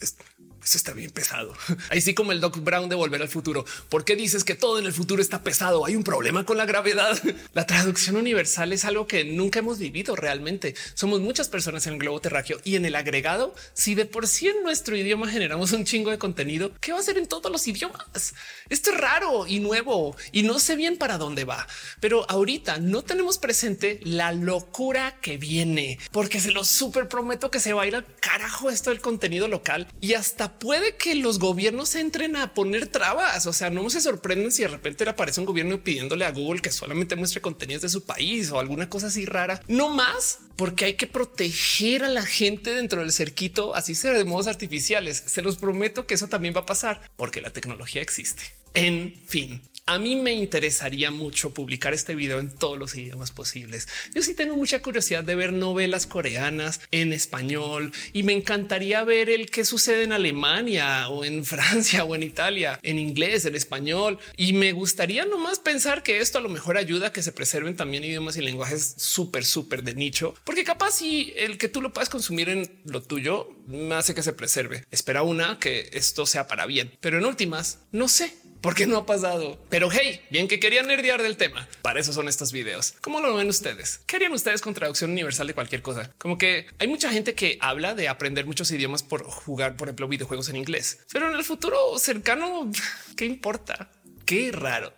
esto, 0.00 0.24
eso 0.66 0.78
está 0.78 0.92
bien 0.92 1.12
pesado. 1.12 1.54
Así 1.90 2.12
como 2.12 2.32
el 2.32 2.40
Doc 2.40 2.58
Brown 2.58 2.88
de 2.88 2.96
Volver 2.96 3.22
al 3.22 3.28
Futuro. 3.28 3.64
¿Por 3.88 4.04
qué 4.04 4.16
dices 4.16 4.42
que 4.42 4.56
todo 4.56 4.80
en 4.80 4.86
el 4.86 4.92
futuro 4.92 5.22
está 5.22 5.44
pesado? 5.44 5.86
Hay 5.86 5.94
un 5.94 6.02
problema 6.02 6.44
con 6.44 6.56
la 6.56 6.66
gravedad. 6.66 7.16
La 7.54 7.66
traducción 7.66 8.16
universal 8.16 8.72
es 8.72 8.84
algo 8.84 9.06
que 9.06 9.22
nunca 9.22 9.60
hemos 9.60 9.78
vivido 9.78 10.16
realmente. 10.16 10.74
Somos 10.94 11.20
muchas 11.20 11.48
personas 11.48 11.86
en 11.86 11.94
el 11.94 11.98
globo 12.00 12.20
terráqueo 12.20 12.58
y 12.64 12.74
en 12.74 12.84
el 12.84 12.96
agregado, 12.96 13.54
si 13.74 13.94
de 13.94 14.06
por 14.06 14.26
sí 14.26 14.48
en 14.48 14.64
nuestro 14.64 14.96
idioma 14.96 15.28
generamos 15.28 15.70
un 15.70 15.84
chingo 15.84 16.10
de 16.10 16.18
contenido, 16.18 16.72
¿qué 16.80 16.90
va 16.90 16.98
a 16.98 17.00
hacer 17.00 17.16
en 17.16 17.26
todos 17.26 17.52
los 17.52 17.66
idiomas? 17.68 18.34
Esto 18.68 18.90
es 18.90 18.96
raro 18.98 19.46
y 19.46 19.60
nuevo 19.60 20.16
y 20.32 20.42
no 20.42 20.58
sé 20.58 20.74
bien 20.74 20.96
para 20.96 21.16
dónde 21.16 21.44
va, 21.44 21.66
pero 22.00 22.28
ahorita 22.28 22.78
no 22.78 23.02
tenemos 23.02 23.38
presente 23.38 24.00
la 24.02 24.32
locura 24.32 25.20
que 25.20 25.38
viene, 25.38 25.98
porque 26.10 26.40
se 26.40 26.50
lo 26.50 26.64
súper 26.64 27.08
prometo 27.08 27.52
que 27.52 27.60
se 27.60 27.72
va 27.72 27.82
a 27.82 27.86
ir 27.86 27.94
al 27.94 28.06
carajo 28.20 28.68
esto 28.68 28.90
del 28.90 29.00
contenido 29.00 29.46
local 29.46 29.86
y 30.00 30.14
hasta 30.14 30.55
puede 30.58 30.96
que 30.96 31.14
los 31.14 31.38
gobiernos 31.38 31.94
entren 31.94 32.36
a 32.36 32.54
poner 32.54 32.86
trabas. 32.86 33.46
O 33.46 33.52
sea, 33.52 33.70
no 33.70 33.88
se 33.90 34.00
sorprenden 34.00 34.52
si 34.52 34.62
de 34.62 34.68
repente 34.68 35.04
le 35.04 35.10
aparece 35.10 35.40
un 35.40 35.46
gobierno 35.46 35.82
pidiéndole 35.82 36.24
a 36.24 36.32
Google 36.32 36.60
que 36.60 36.70
solamente 36.70 37.16
muestre 37.16 37.40
contenidos 37.40 37.82
de 37.82 37.88
su 37.88 38.04
país 38.04 38.50
o 38.50 38.60
alguna 38.60 38.88
cosa 38.88 39.08
así 39.08 39.26
rara. 39.26 39.60
No 39.68 39.90
más 39.90 40.40
porque 40.56 40.86
hay 40.86 40.94
que 40.94 41.06
proteger 41.06 42.04
a 42.04 42.08
la 42.08 42.24
gente 42.24 42.74
dentro 42.74 43.00
del 43.00 43.12
cerquito, 43.12 43.74
así 43.74 43.94
sea 43.94 44.12
de 44.12 44.24
modos 44.24 44.46
artificiales. 44.46 45.22
Se 45.26 45.42
los 45.42 45.56
prometo 45.56 46.06
que 46.06 46.14
eso 46.14 46.28
también 46.28 46.54
va 46.54 46.60
a 46.60 46.66
pasar 46.66 47.00
porque 47.16 47.40
la 47.40 47.50
tecnología 47.50 48.02
existe. 48.02 48.42
En 48.74 49.14
fin, 49.26 49.62
a 49.88 50.00
mí 50.00 50.16
me 50.16 50.32
interesaría 50.32 51.12
mucho 51.12 51.54
publicar 51.54 51.94
este 51.94 52.16
video 52.16 52.40
en 52.40 52.50
todos 52.50 52.76
los 52.76 52.96
idiomas 52.96 53.30
posibles. 53.30 53.86
Yo 54.12 54.20
sí 54.20 54.34
tengo 54.34 54.56
mucha 54.56 54.82
curiosidad 54.82 55.22
de 55.22 55.36
ver 55.36 55.52
novelas 55.52 56.08
coreanas 56.08 56.80
en 56.90 57.12
español 57.12 57.92
y 58.12 58.24
me 58.24 58.32
encantaría 58.32 59.04
ver 59.04 59.30
el 59.30 59.48
que 59.48 59.64
sucede 59.64 60.02
en 60.02 60.12
Alemania 60.12 61.08
o 61.08 61.24
en 61.24 61.44
Francia 61.46 62.02
o 62.02 62.16
en 62.16 62.24
Italia, 62.24 62.80
en 62.82 62.98
inglés, 62.98 63.44
en 63.44 63.54
español. 63.54 64.18
Y 64.36 64.54
me 64.54 64.72
gustaría 64.72 65.24
nomás 65.24 65.60
pensar 65.60 66.02
que 66.02 66.18
esto 66.18 66.38
a 66.38 66.42
lo 66.42 66.48
mejor 66.48 66.76
ayuda 66.78 67.08
a 67.08 67.12
que 67.12 67.22
se 67.22 67.30
preserven 67.30 67.76
también 67.76 68.02
idiomas 68.02 68.36
y 68.36 68.42
lenguajes 68.42 68.96
súper, 68.96 69.44
súper 69.44 69.84
de 69.84 69.94
nicho, 69.94 70.34
porque 70.42 70.64
capaz 70.64 70.96
si 70.96 71.32
el 71.36 71.58
que 71.58 71.68
tú 71.68 71.80
lo 71.80 71.92
puedas 71.92 72.08
consumir 72.08 72.48
en 72.48 72.80
lo 72.86 73.02
tuyo 73.02 73.50
me 73.68 73.94
hace 73.94 74.16
que 74.16 74.24
se 74.24 74.32
preserve. 74.32 74.84
Espera 74.90 75.22
una 75.22 75.60
que 75.60 75.90
esto 75.92 76.26
sea 76.26 76.48
para 76.48 76.66
bien, 76.66 76.90
pero 77.00 77.18
en 77.18 77.24
últimas 77.24 77.78
no 77.92 78.08
sé 78.08 78.34
¿Por 78.60 78.74
qué 78.74 78.86
no 78.86 78.96
ha 78.96 79.06
pasado? 79.06 79.58
Pero 79.68 79.88
hey, 79.90 80.20
bien 80.30 80.48
que 80.48 80.58
querían 80.58 80.86
nerdear 80.86 81.22
del 81.22 81.36
tema. 81.36 81.68
Para 81.82 82.00
eso 82.00 82.12
son 82.12 82.28
estos 82.28 82.52
videos. 82.52 82.94
¿Cómo 83.00 83.20
lo 83.20 83.34
ven 83.34 83.48
ustedes? 83.48 84.00
¿Qué 84.06 84.16
harían 84.16 84.32
ustedes 84.32 84.60
con 84.60 84.74
traducción 84.74 85.10
universal 85.10 85.46
de 85.46 85.54
cualquier 85.54 85.82
cosa? 85.82 86.12
Como 86.18 86.38
que 86.38 86.66
hay 86.78 86.88
mucha 86.88 87.10
gente 87.10 87.34
que 87.34 87.58
habla 87.60 87.94
de 87.94 88.08
aprender 88.08 88.46
muchos 88.46 88.70
idiomas 88.70 89.02
por 89.02 89.24
jugar, 89.24 89.76
por 89.76 89.88
ejemplo, 89.88 90.08
videojuegos 90.08 90.48
en 90.48 90.56
inglés. 90.56 90.98
Pero 91.12 91.30
en 91.30 91.36
el 91.36 91.44
futuro 91.44 91.98
cercano, 91.98 92.70
¿qué 93.16 93.26
importa? 93.26 93.90
Qué 94.24 94.50
raro. 94.52 94.92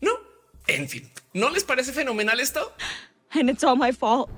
No, 0.00 0.12
en 0.66 0.88
fin, 0.88 1.10
¿no 1.32 1.50
les 1.50 1.64
parece 1.64 1.92
fenomenal 1.92 2.40
esto? 2.40 2.74
And 3.30 3.50
it's 3.50 3.64
all 3.64 3.76
my 3.76 3.92
fault. 3.92 4.30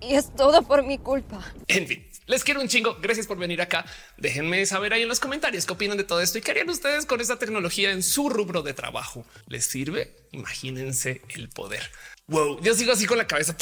Y 0.00 0.14
es 0.14 0.34
todo 0.34 0.62
por 0.62 0.82
mi 0.82 0.98
culpa. 0.98 1.44
En 1.68 1.86
fin, 1.86 2.06
les 2.30 2.44
quiero 2.44 2.60
un 2.60 2.68
chingo. 2.68 2.96
Gracias 3.00 3.26
por 3.26 3.36
venir 3.36 3.60
acá. 3.60 3.84
Déjenme 4.16 4.64
saber 4.64 4.94
ahí 4.94 5.02
en 5.02 5.08
los 5.08 5.18
comentarios 5.18 5.66
qué 5.66 5.72
opinan 5.72 5.98
de 5.98 6.04
todo 6.04 6.20
esto 6.20 6.38
y 6.38 6.40
qué 6.40 6.52
harían 6.52 6.70
ustedes 6.70 7.04
con 7.04 7.20
esta 7.20 7.38
tecnología 7.38 7.90
en 7.90 8.02
su 8.04 8.30
rubro 8.30 8.62
de 8.62 8.72
trabajo. 8.72 9.26
¿Les 9.48 9.64
sirve? 9.66 10.16
Imagínense 10.30 11.22
el 11.30 11.48
poder. 11.48 11.90
Wow, 12.28 12.62
yo 12.62 12.74
sigo 12.74 12.92
así 12.92 13.06
con 13.06 13.18
la 13.18 13.26
cabeza. 13.26 13.56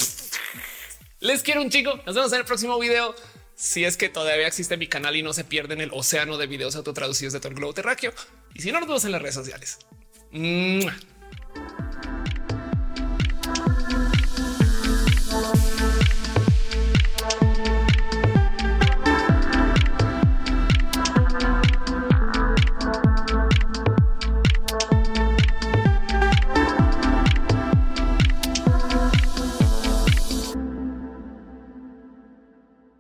Les 1.21 1.43
quiero 1.43 1.63
un 1.63 1.71
chingo. 1.71 1.97
Nos 2.05 2.15
vemos 2.15 2.33
en 2.33 2.41
el 2.41 2.45
próximo 2.45 2.79
video. 2.79 3.15
Si 3.55 3.85
es 3.85 3.97
que 3.97 4.09
todavía 4.09 4.47
existe 4.47 4.77
mi 4.77 4.87
canal 4.87 5.17
y 5.17 5.23
no 5.23 5.33
se 5.33 5.45
pierden 5.45 5.81
el 5.81 5.91
océano 5.93 6.37
de 6.37 6.47
videos 6.47 6.77
autotraducidos 6.77 7.33
de 7.33 7.41
todo 7.41 7.49
el 7.49 7.55
globo 7.55 7.73
terráqueo. 7.73 8.13
Y 8.55 8.63
si 8.63 8.71
no, 8.71 8.79
nos 8.81 8.89
vemos 8.89 9.05
en 9.05 9.13
las 9.13 9.23
redes 9.23 9.35
sociales. 9.35 9.79